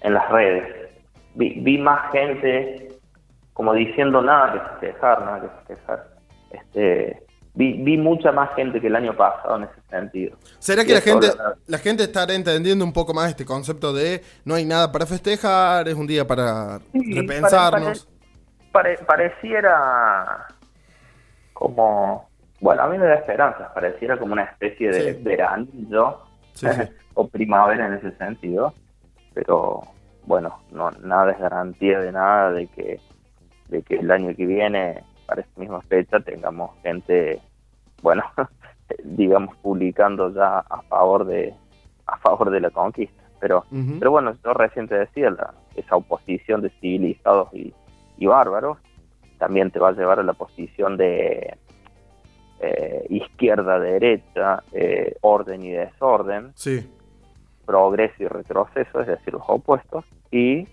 en 0.00 0.14
las 0.14 0.28
redes, 0.30 0.90
vi, 1.34 1.60
vi 1.60 1.78
más 1.78 2.10
gente 2.12 2.88
como 3.52 3.72
diciendo 3.72 4.20
nada 4.20 4.52
que 4.52 4.60
festejar, 4.70 5.20
nada 5.24 5.40
que 5.40 5.48
festejar. 5.48 6.08
Este, 6.50 7.24
vi, 7.54 7.96
mucha 7.96 8.32
más 8.32 8.54
gente 8.54 8.80
que 8.80 8.88
el 8.88 8.96
año 8.96 9.16
pasado 9.16 9.56
en 9.56 9.64
ese 9.64 9.80
sentido. 9.88 10.36
¿Será 10.58 10.84
que 10.84 10.92
la 10.92 11.00
gente, 11.00 11.28
la... 11.66 11.78
gente 11.78 12.02
estará 12.02 12.34
entendiendo 12.34 12.84
un 12.84 12.92
poco 12.92 13.14
más 13.14 13.30
este 13.30 13.44
concepto 13.44 13.92
de 13.92 14.22
no 14.44 14.54
hay 14.54 14.64
nada 14.64 14.90
para 14.90 15.06
festejar, 15.06 15.88
es 15.88 15.94
un 15.94 16.06
día 16.06 16.26
para 16.26 16.80
repensarnos? 16.92 18.08
pareciera 19.06 20.48
como, 21.52 22.28
bueno, 22.64 22.82
a 22.82 22.88
mí 22.88 22.96
me 22.96 23.04
da 23.04 23.16
esperanza, 23.16 23.74
pareciera 23.74 24.16
como 24.16 24.32
una 24.32 24.44
especie 24.44 24.90
de 24.90 25.12
veranillo 25.22 26.20
o 27.14 27.28
primavera 27.28 27.88
en 27.88 27.92
ese 27.92 28.12
sentido, 28.12 28.72
pero 29.34 29.82
bueno, 30.24 30.60
no 30.72 30.90
nada 31.02 31.32
es 31.32 31.38
garantía 31.38 32.00
de 32.00 32.10
nada 32.10 32.52
de 32.52 32.66
que 32.68 33.00
de 33.68 33.82
que 33.82 33.96
el 33.96 34.10
año 34.10 34.34
que 34.34 34.46
viene 34.46 35.04
para 35.26 35.42
esta 35.42 35.60
misma 35.60 35.82
fecha 35.82 36.20
tengamos 36.20 36.70
gente, 36.82 37.38
bueno, 38.00 38.24
digamos 39.04 39.54
publicando 39.56 40.32
ya 40.32 40.60
a 40.60 40.80
favor 40.88 41.26
de 41.26 41.52
a 42.06 42.16
favor 42.16 42.50
de 42.50 42.60
la 42.60 42.70
conquista. 42.70 43.24
Pero 43.40 43.66
pero 43.98 44.10
bueno, 44.10 44.38
yo 44.42 44.54
recién 44.54 44.88
te 44.88 44.94
decía 44.94 45.36
esa 45.76 45.96
oposición 45.96 46.62
de 46.62 46.70
civilizados 46.80 47.52
y, 47.52 47.74
y 48.16 48.24
bárbaros, 48.24 48.78
también 49.36 49.70
te 49.70 49.80
va 49.80 49.90
a 49.90 49.92
llevar 49.92 50.18
a 50.18 50.22
la 50.22 50.32
posición 50.32 50.96
de 50.96 51.58
eh, 53.14 53.24
izquierda, 53.24 53.78
derecha, 53.78 54.62
eh, 54.72 55.16
orden 55.20 55.62
y 55.64 55.72
desorden, 55.72 56.52
sí. 56.54 56.90
progreso 57.66 58.22
y 58.22 58.26
retroceso, 58.26 59.00
es 59.00 59.06
decir, 59.06 59.34
los 59.34 59.42
opuestos, 59.46 60.04
y, 60.30 60.66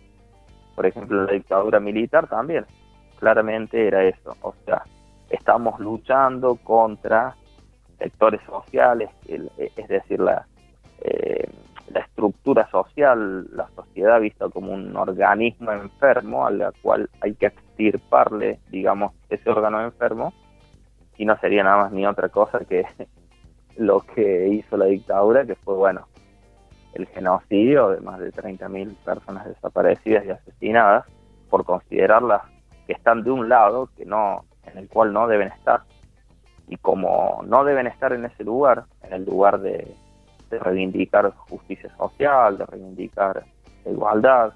por 0.76 0.86
ejemplo, 0.86 1.24
la 1.24 1.34
dictadura 1.34 1.80
militar 1.80 2.28
también, 2.28 2.66
claramente 3.20 3.88
era 3.88 4.04
eso, 4.04 4.36
o 4.42 4.54
sea, 4.66 4.84
estamos 5.30 5.80
luchando 5.80 6.56
contra 6.58 7.36
sectores 7.98 8.42
sociales, 8.46 9.10
es 9.28 9.88
decir, 9.88 10.20
la, 10.20 10.48
eh, 11.02 11.48
la 11.94 12.00
estructura 12.02 12.70
social, 12.70 13.48
la 13.56 13.70
sociedad 13.76 14.20
vista 14.20 14.50
como 14.50 14.74
un 14.74 14.96
organismo 14.96 15.72
enfermo 15.72 16.46
a 16.46 16.52
la 16.52 16.72
cual 16.82 17.10
hay 17.22 17.34
que 17.36 17.48
extirparle, 17.48 18.60
digamos, 18.70 19.14
ese 19.30 19.50
órgano 19.50 19.82
enfermo, 19.82 20.34
y 21.22 21.26
no 21.26 21.38
sería 21.38 21.64
nada 21.64 21.84
más 21.84 21.92
ni 21.92 22.04
otra 22.08 22.30
cosa 22.30 22.62
que 22.62 22.84
lo 23.78 24.00
que 24.00 24.48
hizo 24.48 24.76
la 24.76 24.86
dictadura, 24.86 25.46
que 25.46 25.54
fue, 25.54 25.76
bueno, 25.76 26.08
el 26.96 27.06
genocidio 27.10 27.90
de 27.90 28.02
más 28.02 28.20
de 28.20 28.32
30.000 28.34 28.96
personas 29.06 29.46
desaparecidas 29.46 30.26
y 30.26 30.32
asesinadas 30.32 31.06
por 31.48 31.64
considerarlas 31.64 32.42
que 32.88 32.94
están 32.94 33.24
de 33.24 33.30
un 33.30 33.50
lado 33.50 33.88
que 33.96 34.04
no 34.04 34.46
en 34.64 34.80
el 34.80 34.90
cual 34.90 35.14
no 35.14 35.28
deben 35.28 35.50
estar. 35.50 35.84
Y 36.68 36.78
como 36.78 37.44
no 37.46 37.64
deben 37.66 37.86
estar 37.86 38.14
en 38.14 38.26
ese 38.26 38.44
lugar 38.44 38.86
en 39.04 39.14
el 39.14 39.24
lugar 39.24 39.62
de, 39.62 39.96
reivindicar 40.50 41.32
justicia 41.50 41.96
social 41.96 42.58
de 42.58 42.66
reivindicar 42.66 43.46
igualdad 43.86 44.52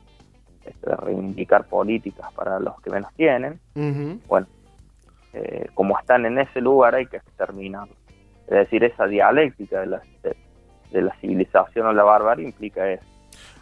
este, 0.66 0.90
de 0.90 0.96
reivindicar 0.98 1.64
políticas 1.68 2.34
para 2.34 2.60
los 2.60 2.82
que 2.82 2.90
menos 2.90 3.14
tienen 3.14 3.62
bueno 4.28 4.46
eh, 5.36 5.68
como 5.74 6.00
están 6.00 6.26
en 6.26 6.40
ese 6.40 6.62
lugar 6.62 6.96
hay 6.96 7.08
que 7.08 7.18
exterminarlos 7.18 7.98
es 8.48 8.58
decir 8.58 8.84
esa 8.84 9.06
dialéctica 9.06 9.82
de 9.82 9.88
la, 9.88 10.02
de, 10.92 11.02
la 11.02 11.14
civilización 11.20 11.88
o 11.88 11.94
la 11.94 12.04
barbarie 12.04 12.46
implica 12.46 12.90
eso 12.90 13.04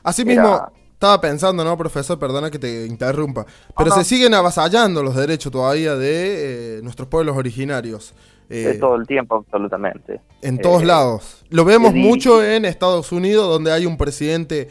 Asimismo, 0.04 0.68
estaba 0.92 1.20
pensando, 1.22 1.64
¿no, 1.64 1.78
profesor? 1.78 2.20
Perdona 2.20 2.52
que 2.52 2.60
te 2.60 2.86
interrumpa. 2.86 3.46
Pero 3.78 3.92
se 3.92 4.04
siguen 4.04 4.34
avasallando 4.34 5.02
los 5.02 5.16
derechos 5.16 5.52
todavía 5.52 5.96
de 5.96 6.78
eh, 6.78 6.82
nuestros 6.84 7.08
pueblos 7.08 7.38
originarios. 7.38 8.14
Eh, 8.50 8.78
todo 8.80 8.96
el 8.96 9.08
tiempo, 9.08 9.38
absolutamente. 9.38 10.20
En 10.42 10.60
todos 10.60 10.84
lados. 10.84 11.46
Lo 11.50 11.64
vemos 11.64 11.94
mucho 11.94 12.44
en 12.44 12.66
Estados 12.66 13.14
Unidos, 13.14 13.48
donde 13.48 13.72
hay 13.72 13.86
un 13.86 13.98
presidente 13.98 14.68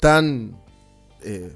tan 0.00 0.56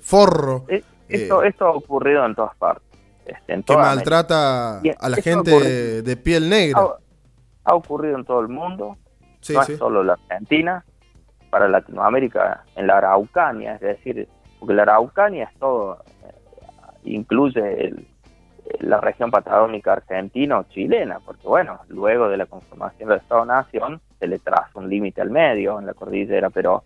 forro. 0.01 0.65
Esto, 1.09 1.45
esto 1.45 1.67
ha 1.67 1.71
ocurrido 1.71 2.27
en 2.27 2.35
todas 2.35 2.57
partes. 2.57 2.86
Este, 3.27 3.62
que 3.62 3.77
maltrata 3.77 4.79
a 4.79 5.09
la 5.09 5.17
gente 5.17 6.03
de, 6.03 6.17
piel 6.17 6.49
negra. 6.49 6.81
Ha, 7.65 7.75
ocurrido 7.75 8.17
en 8.17 8.25
todo 8.25 8.41
el 8.41 8.49
mundo. 8.49 8.97
no 9.49 9.62
es 9.62 9.79
solo 9.79 10.05
la 10.05 10.12
Argentina 10.12 10.85
para 11.51 11.69
Latinoamérica 11.69 12.65
en 12.77 12.87
la 12.87 12.99
Araucania, 12.99 13.75
es 13.75 13.81
decir, 13.81 14.29
porque 14.61 14.75
la 14.75 14.83
Araucania 14.83 15.45
es 15.45 15.59
todo, 15.59 16.03
eh, 16.25 16.35
incluye 17.05 17.95
la 18.81 19.01
región 19.01 19.31
patagónica 19.31 19.93
argentina 19.93 20.59
o 20.59 20.65
chilena, 20.65 21.21
porque 21.21 21.47
bueno, 21.47 21.81
luego 21.89 22.29
de 22.29 22.37
la 22.37 22.47
conformación 22.47 23.09
del 23.09 23.19
Estado-Nación 23.19 24.01
se 24.19 24.27
le 24.27 24.39
traza 24.39 24.71
un 24.75 24.89
límite 24.89 25.21
al 25.21 25.31
medio 25.31 25.79
en 25.79 25.87
la 25.87 25.95
cordillera, 25.95 26.51
pero 26.51 26.85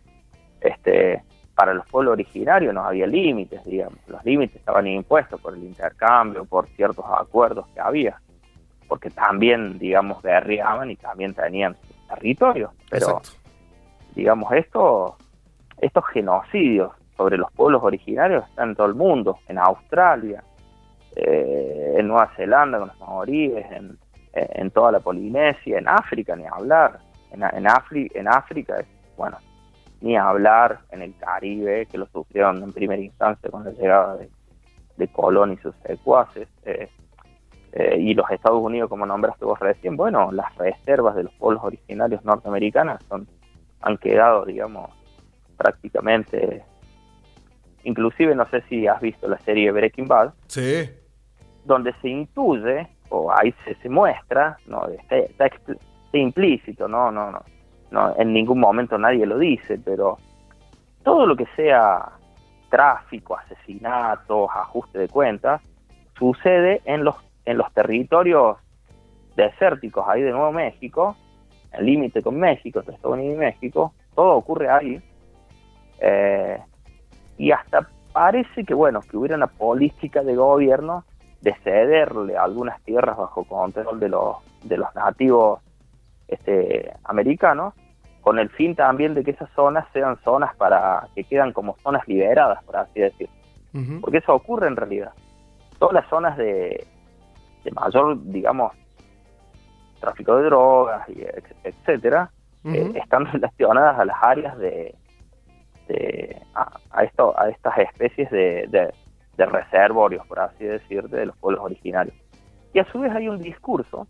este 0.61 1.23
para 1.61 1.75
los 1.75 1.87
pueblos 1.89 2.13
originarios 2.13 2.73
no 2.73 2.83
había 2.83 3.07
límites, 3.07 3.63
digamos, 3.67 3.99
los 4.07 4.25
límites 4.25 4.57
estaban 4.57 4.87
impuestos 4.87 5.39
por 5.43 5.53
el 5.53 5.63
intercambio, 5.63 6.47
por 6.47 6.67
ciertos 6.69 7.05
acuerdos 7.07 7.67
que 7.75 7.81
había, 7.81 8.19
porque 8.89 9.11
también, 9.11 9.79
digamos, 9.79 10.23
guerreaban 10.23 10.91
y 10.91 10.97
también 10.97 11.35
tenían 11.35 11.77
sus 11.77 12.07
territorios, 12.09 12.71
pero 12.89 13.21
digamos, 14.15 14.51
esto, 14.53 15.19
estos 15.83 16.03
genocidios 16.07 16.93
sobre 17.15 17.37
los 17.37 17.53
pueblos 17.53 17.83
originarios 17.85 18.43
están 18.49 18.71
en 18.71 18.77
todo 18.77 18.87
el 18.87 18.95
mundo, 18.95 19.41
en 19.47 19.59
Australia, 19.59 20.43
eh, 21.15 21.97
en 21.99 22.09
Nueva 22.09 22.33
Zelanda 22.37 22.79
con 22.79 22.89
los 22.89 23.01
maoríes, 23.01 23.71
en, 23.71 23.99
en, 24.33 24.71
toda 24.71 24.93
la 24.93 25.01
Polinesia, 25.01 25.77
en 25.77 25.89
África, 25.89 26.35
ni 26.37 26.47
hablar. 26.47 27.01
En, 27.33 27.43
en, 27.43 27.67
en 28.15 28.29
África, 28.29 28.83
bueno, 29.19 29.37
ni 30.01 30.17
hablar 30.17 30.81
en 30.91 31.03
el 31.03 31.17
Caribe, 31.17 31.87
que 31.87 31.99
lo 31.99 32.07
sufrieron 32.07 32.63
en 32.63 32.73
primera 32.73 33.03
instancia 33.03 33.51
con 33.51 33.65
la 33.65 33.71
llegada 33.71 34.17
de, 34.17 34.31
de 34.97 35.09
Colón 35.09 35.53
y 35.53 35.57
sus 35.59 35.75
secuaces. 35.87 36.49
Eh, 36.65 36.89
eh, 37.73 37.97
y 38.01 38.15
los 38.15 38.29
Estados 38.31 38.61
Unidos, 38.63 38.89
como 38.89 39.07
nombraste 39.07 39.45
vos 39.45 39.59
recién, 39.61 39.97
bueno, 39.97 40.33
las 40.33 40.55
reservas 40.57 41.15
de 41.15 41.25
los 41.25 41.33
pueblos 41.35 41.63
originarios 41.63 42.25
norteamericanos 42.25 43.01
son 43.09 43.29
han 43.83 43.97
quedado, 43.99 44.45
digamos, 44.45 44.91
prácticamente. 45.57 46.63
Inclusive, 47.85 48.35
no 48.35 48.47
sé 48.51 48.63
si 48.69 48.87
has 48.87 49.01
visto 49.01 49.27
la 49.29 49.39
serie 49.39 49.73
Breaking 49.73 50.07
Bad. 50.07 50.35
Sí. 50.49 50.91
Donde 51.65 51.95
se 52.03 52.09
intuye, 52.09 52.89
o 53.09 53.33
ahí 53.33 53.55
se, 53.65 53.75
se 53.77 53.89
muestra, 53.89 54.59
no 54.67 54.87
está, 54.89 55.51
implícito, 56.13 56.89
¿no? 56.89 57.11
No, 57.11 57.31
no, 57.31 57.43
no, 57.91 58.15
en 58.17 58.33
ningún 58.33 58.61
momento 58.61 58.99
nadie 58.99 59.27
lo 59.27 59.39
dice, 59.39 59.79
pero 59.79 60.19
todo 61.03 61.27
lo 61.27 61.37
que 61.37 61.47
sea 61.57 62.13
tráfico, 62.69 63.37
asesinatos, 63.37 64.49
ajuste 64.55 64.99
de 64.99 65.09
cuentas, 65.09 65.61
sucede 66.19 66.83
en 66.85 67.05
los, 67.05 67.17
en 67.45 67.59
los 67.59 67.73
territorios 67.73 68.59
desérticos 69.35 70.07
ahí 70.09 70.23
de 70.23 70.31
Nuevo 70.31 70.53
México, 70.53 71.17
el 71.73 71.87
límite 71.87 72.23
con 72.23 72.39
México, 72.39 72.81
entre 72.81 72.95
Estados 72.95 73.17
Unidos 73.17 73.35
y 73.37 73.39
México, 73.39 73.93
todo 74.15 74.37
ocurre 74.37 74.69
ahí. 74.69 75.03
Eh, 76.01 76.59
y 77.39 77.51
hasta 77.53 77.89
parece 78.13 78.65
que, 78.65 78.75
bueno, 78.75 79.01
que 79.01 79.17
hubiera 79.17 79.37
una 79.37 79.47
política 79.47 80.23
de 80.23 80.35
gobierno 80.35 81.05
de 81.41 81.55
cederle 81.65 82.37
algunas 82.37 82.81
tierras 82.83 83.17
bajo 83.17 83.45
control 83.45 83.99
de 83.99 84.09
los, 84.09 84.37
de 84.63 84.77
los 84.77 84.95
nativos 84.95 85.61
este, 86.31 86.93
americanos, 87.05 87.75
con 88.21 88.39
el 88.39 88.51
fin 88.51 88.75
también 88.75 89.15
de 89.15 89.25
que 89.25 89.33
esas 89.33 89.51
zonas 89.51 89.87
sean 89.93 90.19
zonas 90.23 90.55
para 90.57 91.09
que 91.15 91.25
quedan 91.25 91.53
como 91.53 91.77
zonas 91.83 92.07
liberadas, 92.07 92.63
por 92.65 92.77
así 92.77 93.01
decir. 93.01 93.29
Porque 94.01 94.19
eso 94.19 94.35
ocurre 94.35 94.67
en 94.67 94.77
realidad. 94.77 95.13
Todas 95.79 95.95
las 95.95 96.09
zonas 96.09 96.37
de, 96.37 96.87
de 97.65 97.71
mayor, 97.71 98.19
digamos, 98.25 98.73
tráfico 100.01 100.37
de 100.37 100.45
drogas, 100.45 101.09
y 101.09 101.25
etcétera, 101.63 102.31
eh, 102.65 102.93
están 102.97 103.27
relacionadas 103.33 103.99
a 103.99 104.05
las 104.05 104.17
áreas 104.21 104.59
de, 104.59 104.95
a, 106.55 107.05
esto, 107.05 107.39
a 107.39 107.49
estas 107.49 107.79
especies 107.79 108.31
de, 108.31 108.93
de, 109.37 109.47
reservorios, 109.47 110.27
por 110.27 110.39
así 110.41 110.65
decir, 110.65 111.09
de 111.09 111.27
los 111.27 111.37
pueblos 111.39 111.65
originarios. 111.65 112.15
Y 112.75 112.79
a 112.79 112.85
su 112.93 113.01
vez 113.01 113.15
hay 113.15 113.29
un 113.29 113.39
discurso 113.39 114.07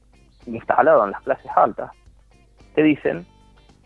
instalado 0.46 1.04
en 1.04 1.12
las 1.12 1.22
clases 1.22 1.50
altas 1.54 1.90
que 2.80 2.84
dicen, 2.84 3.26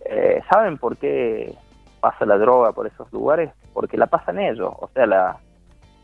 eh, 0.04 0.40
¿saben 0.48 0.78
por 0.78 0.96
qué 0.96 1.52
pasa 2.00 2.24
la 2.24 2.38
droga 2.38 2.72
por 2.72 2.86
esos 2.86 3.12
lugares? 3.12 3.50
Porque 3.72 3.96
la 3.96 4.06
pasan 4.06 4.38
ellos, 4.38 4.72
o 4.78 4.88
sea, 4.94 5.06
la, 5.06 5.36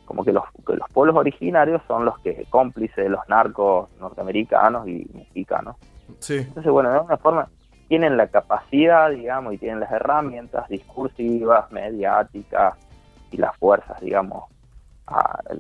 como 0.07 0.25
que 0.25 0.33
los, 0.33 0.45
los 0.67 0.89
pueblos 0.93 1.17
originarios 1.17 1.81
son 1.87 2.05
los 2.05 2.19
que 2.19 2.45
cómplices 2.51 2.97
de 2.97 3.09
los 3.09 3.21
narcos 3.29 3.89
norteamericanos 4.01 4.89
y 4.89 5.09
mexicanos. 5.15 5.77
Sí. 6.19 6.39
Entonces, 6.39 6.73
bueno, 6.73 6.91
de 6.91 6.97
alguna 6.97 7.17
forma 7.19 7.49
tienen 7.87 8.17
la 8.17 8.27
capacidad, 8.27 9.11
digamos, 9.11 9.55
y 9.55 9.59
tienen 9.59 9.81
las 9.81 9.93
herramientas 9.93 10.69
discursivas, 10.69 11.71
mediáticas 11.71 12.75
y 13.31 13.37
las 13.37 13.57
fuerzas, 13.57 14.01
digamos, 14.01 14.45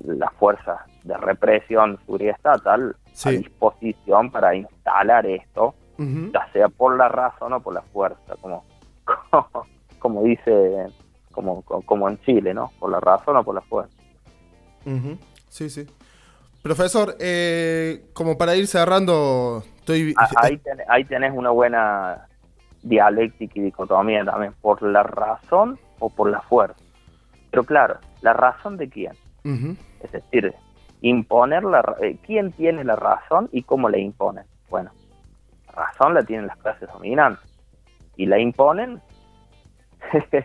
las 0.04 0.32
fuerzas 0.34 0.80
de 1.04 1.16
represión 1.16 1.98
seguridad 2.04 2.36
estatal 2.36 2.96
a 3.24 3.30
disposición 3.30 4.30
para 4.30 4.54
instalar 4.54 5.26
esto, 5.26 5.74
ya 6.32 6.50
sea 6.52 6.68
por 6.68 6.96
la 6.96 7.08
razón 7.08 7.52
o 7.52 7.60
por 7.60 7.74
la 7.74 7.82
fuerza, 7.82 8.34
como, 8.40 8.64
como, 9.98 10.22
dice, 10.22 10.86
como, 11.30 11.62
como 11.62 12.08
en 12.08 12.18
Chile, 12.22 12.54
¿no? 12.54 12.70
Por 12.78 12.90
la 12.90 13.00
razón 13.00 13.36
o 13.36 13.44
por 13.44 13.54
la 13.54 13.60
fuerza. 13.60 13.94
Sí, 15.48 15.68
sí. 15.68 15.86
Profesor, 16.62 17.16
eh, 17.18 18.06
como 18.12 18.36
para 18.36 18.54
ir 18.54 18.66
cerrando, 18.66 19.62
estoy... 19.76 20.14
Ah, 20.16 20.28
ahí, 20.36 20.58
tenés, 20.58 20.86
ahí 20.88 21.04
tenés 21.04 21.32
una 21.34 21.50
buena 21.50 22.26
dialéctica 22.82 23.58
y 23.58 23.62
dicotomía 23.62 24.24
también, 24.24 24.54
por 24.60 24.82
la 24.82 25.02
razón 25.02 25.78
o 25.98 26.10
por 26.10 26.30
la 26.30 26.40
fuerza. 26.42 26.82
Pero 27.50 27.64
claro, 27.64 27.98
¿la 28.22 28.32
razón 28.32 28.76
de 28.76 28.88
quién? 28.88 29.12
Es 30.02 30.12
decir, 30.12 30.54
imponer 31.00 31.64
la... 31.64 31.96
Eh, 32.00 32.18
¿Quién 32.26 32.52
tiene 32.52 32.84
la 32.84 32.96
razón 32.96 33.48
y 33.52 33.62
cómo 33.62 33.88
la 33.88 33.98
imponen? 33.98 34.44
Bueno, 34.68 34.90
razón 35.70 36.14
la 36.14 36.22
tienen 36.22 36.46
las 36.46 36.56
clases 36.58 36.88
dominantes 36.92 37.44
y 38.16 38.26
la 38.26 38.38
imponen 38.38 39.00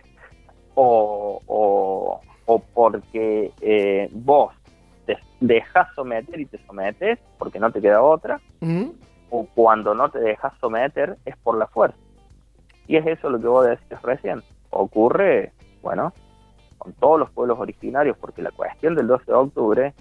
o, 0.74 1.40
o 1.46 2.20
o 2.46 2.60
porque 2.60 3.52
eh, 3.60 4.08
vos 4.12 4.54
te 5.04 5.18
dejas 5.40 5.88
someter 5.94 6.40
y 6.40 6.46
te 6.46 6.64
sometes 6.64 7.18
porque 7.38 7.60
no 7.60 7.70
te 7.70 7.80
queda 7.80 8.02
otra, 8.02 8.40
o 9.30 9.46
cuando 9.54 9.94
no 9.94 10.08
te 10.10 10.20
dejas 10.20 10.52
someter 10.60 11.18
es 11.24 11.36
por 11.38 11.58
la 11.58 11.66
fuerza. 11.66 11.98
Y 12.86 12.96
es 12.96 13.06
eso 13.06 13.28
lo 13.28 13.40
que 13.40 13.48
vos 13.48 13.66
decís 13.66 14.00
recién. 14.02 14.42
Ocurre, 14.70 15.52
bueno, 15.82 16.12
con 16.78 16.92
todos 16.94 17.18
los 17.18 17.30
pueblos 17.30 17.58
originarios, 17.58 18.16
porque 18.16 18.42
la 18.42 18.52
cuestión 18.52 18.94
del 18.94 19.08
12 19.08 19.24
de 19.26 19.34
octubre, 19.34 19.94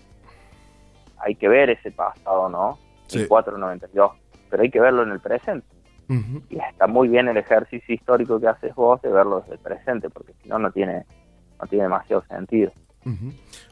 hay 1.17 1.35
que 1.35 1.47
ver 1.47 1.71
ese 1.71 1.91
pasado, 1.91 2.49
¿no? 2.49 2.77
El 3.11 3.27
492, 3.27 4.11
pero 4.49 4.63
hay 4.63 4.69
que 4.69 4.79
verlo 4.79 5.03
en 5.03 5.11
el 5.11 5.19
presente. 5.19 5.67
Y 6.07 6.59
está 6.59 6.85
muy 6.85 7.07
bien 7.07 7.27
el 7.27 7.37
ejercicio 7.37 7.95
histórico 7.95 8.39
que 8.39 8.47
haces 8.47 8.75
vos 8.75 9.01
de 9.01 9.09
verlo 9.09 9.41
desde 9.41 9.53
el 9.53 9.59
presente, 9.59 10.09
porque 10.09 10.33
si 10.41 10.49
no, 10.49 10.59
no 10.59 10.71
tiene, 10.71 11.03
no 11.59 11.67
tiene 11.67 11.85
demasiado 11.85 12.23
sentido. 12.27 12.71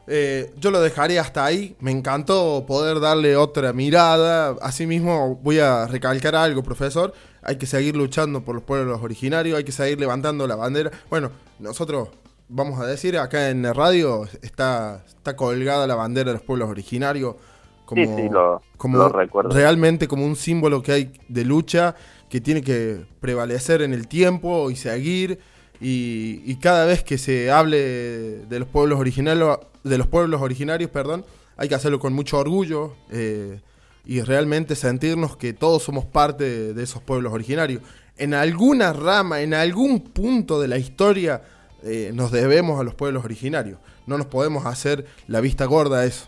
Eh, 0.06 0.52
yo 0.58 0.70
lo 0.70 0.80
dejaría 0.80 1.20
hasta 1.20 1.44
ahí. 1.44 1.76
Me 1.80 1.90
encantó 1.90 2.64
poder 2.66 3.00
darle 3.00 3.36
otra 3.36 3.72
mirada. 3.72 4.56
Asimismo, 4.62 5.36
voy 5.36 5.58
a 5.58 5.86
recalcar 5.86 6.34
algo, 6.34 6.62
profesor. 6.62 7.12
Hay 7.42 7.56
que 7.56 7.66
seguir 7.66 7.96
luchando 7.96 8.44
por 8.44 8.54
los 8.54 8.64
pueblos 8.64 9.02
originarios, 9.02 9.58
hay 9.58 9.64
que 9.64 9.72
seguir 9.72 10.00
levantando 10.00 10.46
la 10.46 10.56
bandera. 10.56 10.90
Bueno, 11.10 11.30
nosotros 11.58 12.08
vamos 12.48 12.80
a 12.80 12.86
decir, 12.86 13.18
acá 13.18 13.50
en 13.50 13.62
la 13.62 13.72
radio 13.72 14.24
está, 14.42 15.02
está 15.06 15.36
colgada 15.36 15.86
la 15.86 15.94
bandera 15.94 16.30
de 16.30 16.34
los 16.34 16.42
pueblos 16.42 16.68
originarios 16.68 17.36
como, 17.84 18.60
como 18.76 19.08
realmente 19.08 20.08
como 20.08 20.24
un 20.24 20.36
símbolo 20.36 20.82
que 20.82 20.92
hay 20.92 21.12
de 21.28 21.44
lucha 21.44 21.94
que 22.28 22.40
tiene 22.40 22.62
que 22.62 23.04
prevalecer 23.20 23.82
en 23.82 23.92
el 23.92 24.08
tiempo 24.08 24.70
y 24.70 24.76
seguir 24.76 25.38
y, 25.80 26.56
cada 26.56 26.86
vez 26.86 27.02
que 27.02 27.18
se 27.18 27.50
hable 27.50 27.78
de 27.78 28.58
los 28.58 28.68
pueblos 28.68 28.98
originarios, 28.98 29.58
de 29.82 29.98
los 29.98 30.06
pueblos 30.06 30.40
originarios, 30.40 30.90
perdón, 30.90 31.24
hay 31.56 31.68
que 31.68 31.74
hacerlo 31.74 31.98
con 32.00 32.14
mucho 32.14 32.38
orgullo 32.38 32.94
eh, 33.10 33.60
y 34.04 34.20
realmente 34.22 34.76
sentirnos 34.76 35.36
que 35.36 35.52
todos 35.52 35.82
somos 35.82 36.04
parte 36.04 36.72
de, 36.72 36.82
esos 36.82 37.02
pueblos 37.02 37.32
originarios. 37.32 37.82
En 38.16 38.32
alguna 38.32 38.92
rama, 38.92 39.42
en 39.42 39.52
algún 39.54 40.00
punto 40.00 40.60
de 40.60 40.68
la 40.68 40.78
historia, 40.78 41.42
eh, 41.82 42.12
nos 42.14 42.30
debemos 42.30 42.80
a 42.80 42.84
los 42.84 42.94
pueblos 42.94 43.24
originarios. 43.24 43.78
No 44.06 44.16
nos 44.16 44.26
podemos 44.26 44.66
hacer 44.66 45.06
la 45.26 45.40
vista 45.40 45.64
gorda 45.66 46.00
a 46.00 46.04
eso. 46.06 46.26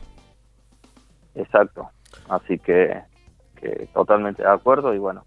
Exacto. 1.37 1.91
Así 2.29 2.59
que, 2.59 3.03
que 3.61 3.89
totalmente 3.95 4.43
de 4.43 4.49
acuerdo 4.49 4.95
y 4.95 4.99
bueno, 4.99 5.25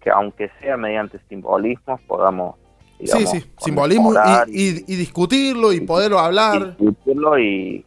que 0.00 0.10
aunque 0.10 0.50
sea 0.60 0.76
mediante 0.76 1.18
simbolismos 1.28 2.00
podamos 2.02 2.56
sí, 3.04 3.26
sí, 3.26 3.44
simbolismo 3.58 4.12
y, 4.46 4.72
discutirlo 4.96 5.72
y, 5.72 5.80
poderlo 5.80 6.18
hablar. 6.18 6.76
discutirlo 6.76 7.38
y, 7.38 7.84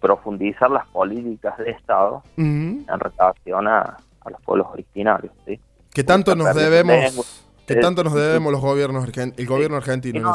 profundizar 0.00 0.70
las 0.70 0.86
políticas 0.88 1.56
de 1.58 1.70
Estado 1.70 2.22
en 2.36 2.84
relación 2.86 3.68
a, 3.68 3.96
los 4.28 4.40
pueblos 4.42 4.66
originarios. 4.72 5.32
¿sí? 5.46 5.60
Que 5.92 6.02
tanto 6.02 6.34
nos 6.34 6.54
debemos, 6.54 7.44
que 7.66 7.76
tanto 7.76 8.02
nos 8.02 8.14
debemos 8.14 8.52
los 8.52 8.60
gobiernos, 8.60 9.08
el 9.16 9.46
gobierno 9.46 9.76
argentino. 9.76 10.34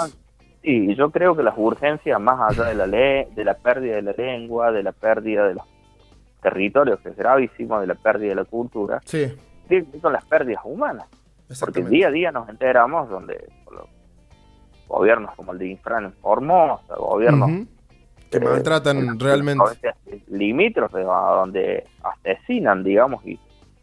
sí, 0.64 0.96
yo 0.96 1.12
creo 1.12 1.36
que 1.36 1.44
las 1.44 1.56
urgencias, 1.58 2.20
más 2.20 2.40
allá 2.52 2.70
de 2.70 2.76
la 2.76 2.88
ley, 2.88 3.26
de 3.36 3.44
la 3.44 3.56
pérdida 3.56 3.96
de 3.96 4.02
la 4.02 4.14
lengua, 4.14 4.72
de 4.72 4.84
la 4.84 4.94
pérdida 4.94 5.48
de 5.48 5.56
los 5.56 5.66
territorios, 6.42 7.00
que 7.02 7.10
es 7.10 7.16
gravísimo, 7.16 7.80
de 7.80 7.88
la 7.88 7.96
pérdida 7.96 8.30
de 8.30 8.36
la 8.36 8.46
cultura, 8.46 9.02
sí. 9.06 9.32
son 10.02 10.14
las 10.14 10.26
pérdidas 10.26 10.64
humanas. 10.66 11.08
Porque 11.60 11.84
día 11.84 12.08
a 12.08 12.12
día 12.12 12.32
nos 12.32 12.48
enteramos 12.48 13.10
donde 13.10 13.50
los 13.72 13.86
gobiernos 14.88 15.36
como 15.36 15.52
el 15.52 15.60
de 15.60 15.68
Infran 15.68 16.06
en 16.06 16.14
Formosa, 16.14 16.96
gobiernos 16.96 17.68
que 18.32 18.40
maltratan 18.40 19.20
realmente. 19.20 19.64
Limítrofes 20.28 21.06
donde 21.06 21.86
asesinan, 22.02 22.84
digamos, 22.84 23.26
y, 23.26 23.38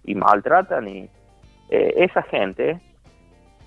y 0.05 0.15
maltratan. 0.15 0.89
Y 0.89 1.11
eh, 1.69 1.93
esa 1.97 2.23
gente, 2.23 2.81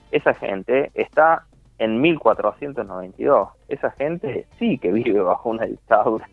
esa 0.10 0.34
gente 0.34 0.91
está 0.95 1.45
en 1.77 2.01
1492. 2.01 3.49
Esa 3.67 3.91
gente 3.91 4.47
sí 4.58 4.80
que 4.80 4.91
vive 4.91 5.21
bajo 5.21 5.49
una 5.49 5.65
dictadura. 5.65 6.27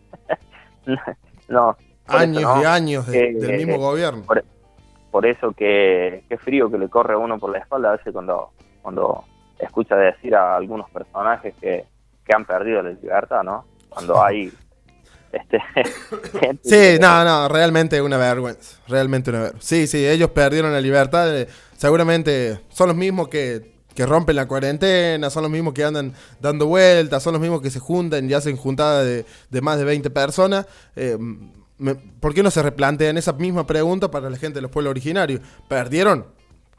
no, 1.47 1.77
años 2.09 2.43
y 2.61 2.65
años 2.65 3.07
del 3.07 3.57
mismo 3.57 3.77
gobierno 3.77 4.23
por 5.11 5.25
eso 5.25 5.51
que, 5.51 6.23
frío 6.43 6.69
que 6.69 6.77
le 6.77 6.89
corre 6.89 7.13
a 7.13 7.17
uno 7.17 7.39
por 7.39 7.51
la 7.51 7.59
espalda 7.59 7.89
a 7.89 7.97
veces 7.97 8.13
cuando, 8.13 8.51
cuando 8.81 9.23
escucha 9.57 9.95
decir 9.95 10.35
a 10.35 10.55
algunos 10.55 10.89
personajes 10.89 11.53
que, 11.59 11.85
han 12.31 12.45
perdido 12.45 12.83
la 12.83 12.91
libertad, 12.91 13.41
¿no? 13.41 13.65
Cuando 13.89 14.23
hay 14.23 14.53
este 15.31 15.59
sí, 16.63 16.99
no, 17.01 17.23
no, 17.23 17.47
realmente 17.47 17.99
una 18.03 18.17
vergüenza, 18.17 18.79
realmente 18.87 19.31
una 19.31 19.39
vergüenza. 19.39 19.67
Sí, 19.67 19.87
sí, 19.87 20.05
ellos 20.05 20.29
perdieron 20.29 20.71
la 20.71 20.79
libertad, 20.79 21.35
eh, 21.35 21.47
seguramente 21.75 22.59
son 22.69 22.89
los 22.89 22.95
mismos 22.95 23.29
que, 23.29 23.73
que, 23.95 24.05
rompen 24.05 24.35
la 24.35 24.47
cuarentena, 24.47 25.31
son 25.31 25.41
los 25.41 25.51
mismos 25.51 25.73
que 25.73 25.83
andan 25.83 26.13
dando 26.39 26.67
vueltas, 26.67 27.23
son 27.23 27.33
los 27.33 27.41
mismos 27.41 27.63
que 27.63 27.71
se 27.71 27.79
juntan 27.79 28.29
y 28.29 28.33
hacen 28.33 28.57
juntadas 28.57 29.03
de, 29.03 29.25
de 29.49 29.61
más 29.61 29.79
de 29.79 29.85
20 29.85 30.11
personas. 30.11 30.67
Eh, 30.95 31.17
¿por 32.19 32.33
qué 32.33 32.43
no 32.43 32.51
se 32.51 32.61
replantean 32.61 33.17
esa 33.17 33.33
misma 33.33 33.65
pregunta 33.65 34.11
para 34.11 34.29
la 34.29 34.37
gente 34.37 34.55
de 34.55 34.61
los 34.61 34.71
pueblos 34.71 34.91
originarios? 34.91 35.41
Perdieron 35.67 36.25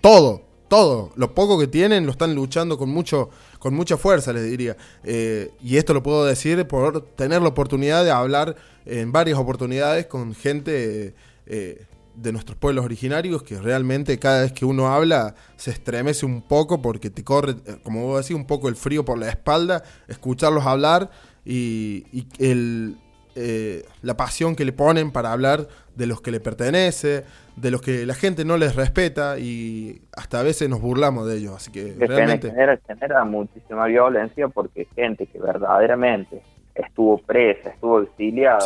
todo, 0.01 0.43
todo. 0.69 1.13
Lo 1.17 1.35
poco 1.35 1.59
que 1.59 1.67
tienen 1.67 2.07
lo 2.07 2.13
están 2.13 2.35
luchando 2.35 2.77
con 2.77 2.91
mucho, 2.91 3.31
con 3.59 3.75
mucha 3.75 3.97
fuerza, 3.97 4.33
les 4.33 4.45
diría. 4.45 4.77
Eh, 5.05 5.51
y 5.63 5.77
esto 5.77 5.95
lo 5.95 6.03
puedo 6.03 6.25
decir 6.25 6.67
por 6.67 7.03
tener 7.17 7.43
la 7.43 7.49
oportunidad 7.49 8.05
de 8.05 8.11
hablar 8.11 8.57
en 8.85 9.13
varias 9.13 9.39
oportunidades 9.39 10.07
con 10.07 10.35
gente 10.35 11.15
eh, 11.47 11.87
de 12.15 12.33
nuestros 12.33 12.59
pueblos 12.59 12.85
originarios 12.85 13.43
que 13.43 13.59
realmente 13.59 14.19
cada 14.19 14.43
vez 14.43 14.53
que 14.53 14.65
uno 14.65 14.89
habla 14.89 15.35
se 15.57 15.71
estremece 15.71 16.27
un 16.27 16.43
poco 16.43 16.83
porque 16.83 17.09
te 17.09 17.25
corre, 17.25 17.57
eh, 17.65 17.77
como 17.83 18.07
vos 18.07 18.23
decís, 18.23 18.37
un 18.37 18.47
poco 18.47 18.69
el 18.69 18.77
frío 18.77 19.05
por 19.05 19.19
la 19.19 19.29
espalda, 19.29 19.83
escucharlos 20.09 20.67
hablar 20.67 21.11
y 21.45 22.05
el 22.39 22.97
eh, 23.35 23.85
la 24.03 24.17
pasión 24.17 24.57
que 24.57 24.65
le 24.65 24.73
ponen 24.73 25.13
para 25.13 25.33
hablar 25.33 25.69
de 25.95 26.07
los 26.07 26.21
que 26.21 26.31
le 26.31 26.41
pertenece, 26.41 27.25
de 27.57 27.71
los 27.71 27.81
que 27.81 28.07
la 28.07 28.15
gente 28.15 28.45
no 28.45 28.57
les 28.57 28.75
respeta 28.75 29.39
y 29.39 30.03
hasta 30.17 30.41
a 30.41 30.43
veces 30.43 30.69
nos 30.69 30.81
burlamos 30.81 31.29
de 31.29 31.37
ellos. 31.39 31.55
Así 31.55 31.71
que, 31.71 31.95
realmente... 31.99 32.51
genera, 32.87 33.25
muchísima 33.25 33.87
violencia 33.87 34.49
porque 34.49 34.87
gente 34.97 35.27
que 35.27 35.39
verdaderamente 35.39 36.43
estuvo 36.75 37.19
presa, 37.19 37.71
estuvo 37.71 38.01
exiliada, 38.01 38.59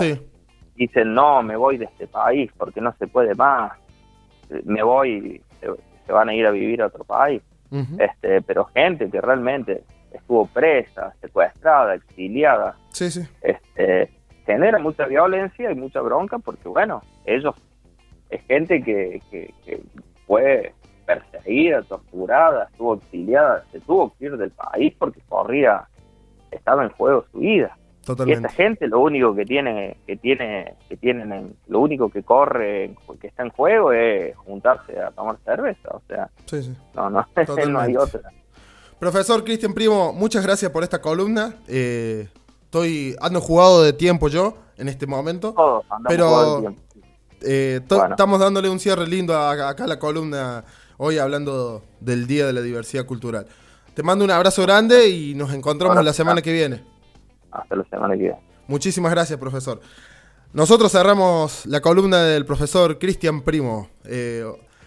dice 0.76 1.04
no, 1.04 1.42
me 1.42 1.56
voy 1.56 1.78
de 1.78 1.86
este 1.86 2.06
país 2.06 2.50
porque 2.56 2.80
no 2.80 2.94
se 2.98 3.06
puede 3.06 3.34
más, 3.34 3.72
me 4.64 4.82
voy, 4.82 5.42
se, 5.60 5.68
se 6.06 6.12
van 6.12 6.28
a 6.28 6.34
ir 6.34 6.46
a 6.46 6.50
vivir 6.50 6.82
a 6.82 6.86
otro 6.86 7.04
país. 7.04 7.42
este 7.98 8.40
Pero 8.42 8.66
gente 8.66 9.10
que 9.10 9.20
realmente 9.20 9.82
estuvo 10.12 10.46
presa, 10.46 11.12
secuestrada, 11.20 11.94
exiliada, 11.94 12.76
sí, 12.90 13.10
sí. 13.10 13.22
Este, 13.42 14.10
genera 14.44 14.78
mucha 14.78 15.06
violencia 15.06 15.70
y 15.70 15.74
mucha 15.74 16.00
bronca 16.00 16.38
porque, 16.38 16.68
bueno, 16.68 17.02
ellos 17.24 17.54
es 18.30 18.42
gente 18.46 18.82
que, 18.82 19.20
que, 19.30 19.82
fue 20.26 20.72
perseguida, 21.04 21.82
torturada, 21.82 22.68
estuvo 22.70 22.94
exiliada, 22.94 23.64
se 23.70 23.80
tuvo 23.80 24.14
que 24.16 24.24
ir 24.24 24.36
del 24.38 24.50
país 24.50 24.94
porque 24.98 25.20
corría, 25.28 25.86
estaba 26.50 26.82
en 26.82 26.90
juego 26.90 27.26
su 27.30 27.40
vida. 27.40 27.76
Totalmente. 28.06 28.42
Y 28.42 28.44
esta 28.44 28.56
gente 28.56 28.88
lo 28.88 29.00
único 29.00 29.34
que 29.34 29.44
tiene, 29.44 29.98
que 30.06 30.16
tiene, 30.16 30.74
que 30.88 30.96
tienen, 30.96 31.56
lo 31.68 31.80
único 31.80 32.10
que 32.10 32.22
corre, 32.22 32.94
que 33.20 33.26
está 33.26 33.42
en 33.42 33.50
juego 33.50 33.92
es 33.92 34.34
juntarse 34.36 34.98
a 34.98 35.10
tomar 35.10 35.36
cerveza, 35.44 35.90
o 35.90 36.02
sea, 36.06 36.30
no, 36.94 37.10
no, 37.10 37.26
no 37.68 37.80
hay 37.80 37.96
otra. 37.96 38.30
Profesor 38.98 39.44
Cristian 39.44 39.74
Primo, 39.74 40.12
muchas 40.12 40.44
gracias 40.44 40.70
por 40.70 40.82
esta 40.82 41.00
columna. 41.00 41.56
Eh, 41.68 42.28
Estoy 42.74 43.14
ando 43.20 43.40
jugado 43.40 43.84
de 43.84 43.92
tiempo 43.92 44.26
yo 44.26 44.56
en 44.76 44.88
este 44.88 45.06
momento. 45.06 45.54
pero 46.08 46.74
eh, 47.40 47.80
estamos 48.10 48.40
dándole 48.40 48.68
un 48.68 48.80
cierre 48.80 49.06
lindo 49.06 49.32
a, 49.32 49.68
acá 49.68 49.84
a 49.84 49.86
la 49.86 50.00
columna 50.00 50.64
hoy 50.96 51.18
hablando 51.18 51.84
del 52.00 52.26
Día 52.26 52.46
de 52.46 52.52
la 52.52 52.62
Diversidad 52.62 53.06
Cultural. 53.06 53.46
Te 53.94 54.02
mando 54.02 54.24
un 54.24 54.32
abrazo 54.32 54.62
grande 54.62 55.08
y 55.08 55.36
nos 55.36 55.54
encontramos 55.54 56.04
la 56.04 56.12
semana 56.12 56.42
que 56.42 56.52
viene. 56.52 56.82
Hasta 57.52 57.76
la 57.76 57.84
semana 57.84 58.14
que 58.14 58.22
viene. 58.22 58.40
Muchísimas 58.66 59.12
gracias, 59.12 59.38
profesor. 59.38 59.80
Nosotros 60.52 60.90
cerramos 60.90 61.66
la 61.66 61.80
columna 61.80 62.24
del 62.24 62.44
profesor 62.44 62.98
Cristian 62.98 63.42
Primo, 63.42 63.88
eh, 64.04 64.44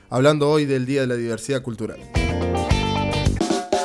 hablando 0.09 0.49
hoy 0.49 0.65
del 0.65 0.85
Día 0.85 0.99
de 0.99 1.07
la 1.07 1.15
Diversidad 1.15 1.61
Cultural 1.61 1.99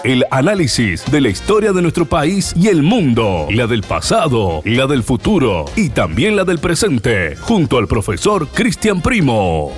el 0.05 0.25
análisis 0.31 1.05
de 1.11 1.21
la 1.21 1.29
historia 1.29 1.73
de 1.73 1.83
nuestro 1.83 2.07
país 2.07 2.53
y 2.57 2.69
el 2.69 2.83
mundo, 2.83 3.47
la 3.51 3.67
del 3.67 3.83
pasado, 3.83 4.61
la 4.65 4.87
del 4.87 5.03
futuro 5.03 5.67
y 5.77 5.91
también 5.91 6.37
la 6.37 6.45
del 6.45 6.59
presente, 6.59 7.37
junto 7.37 7.79
al 7.79 7.87
profesor 7.87 8.49
Cristian 8.49 9.01
Primo. 9.01 9.73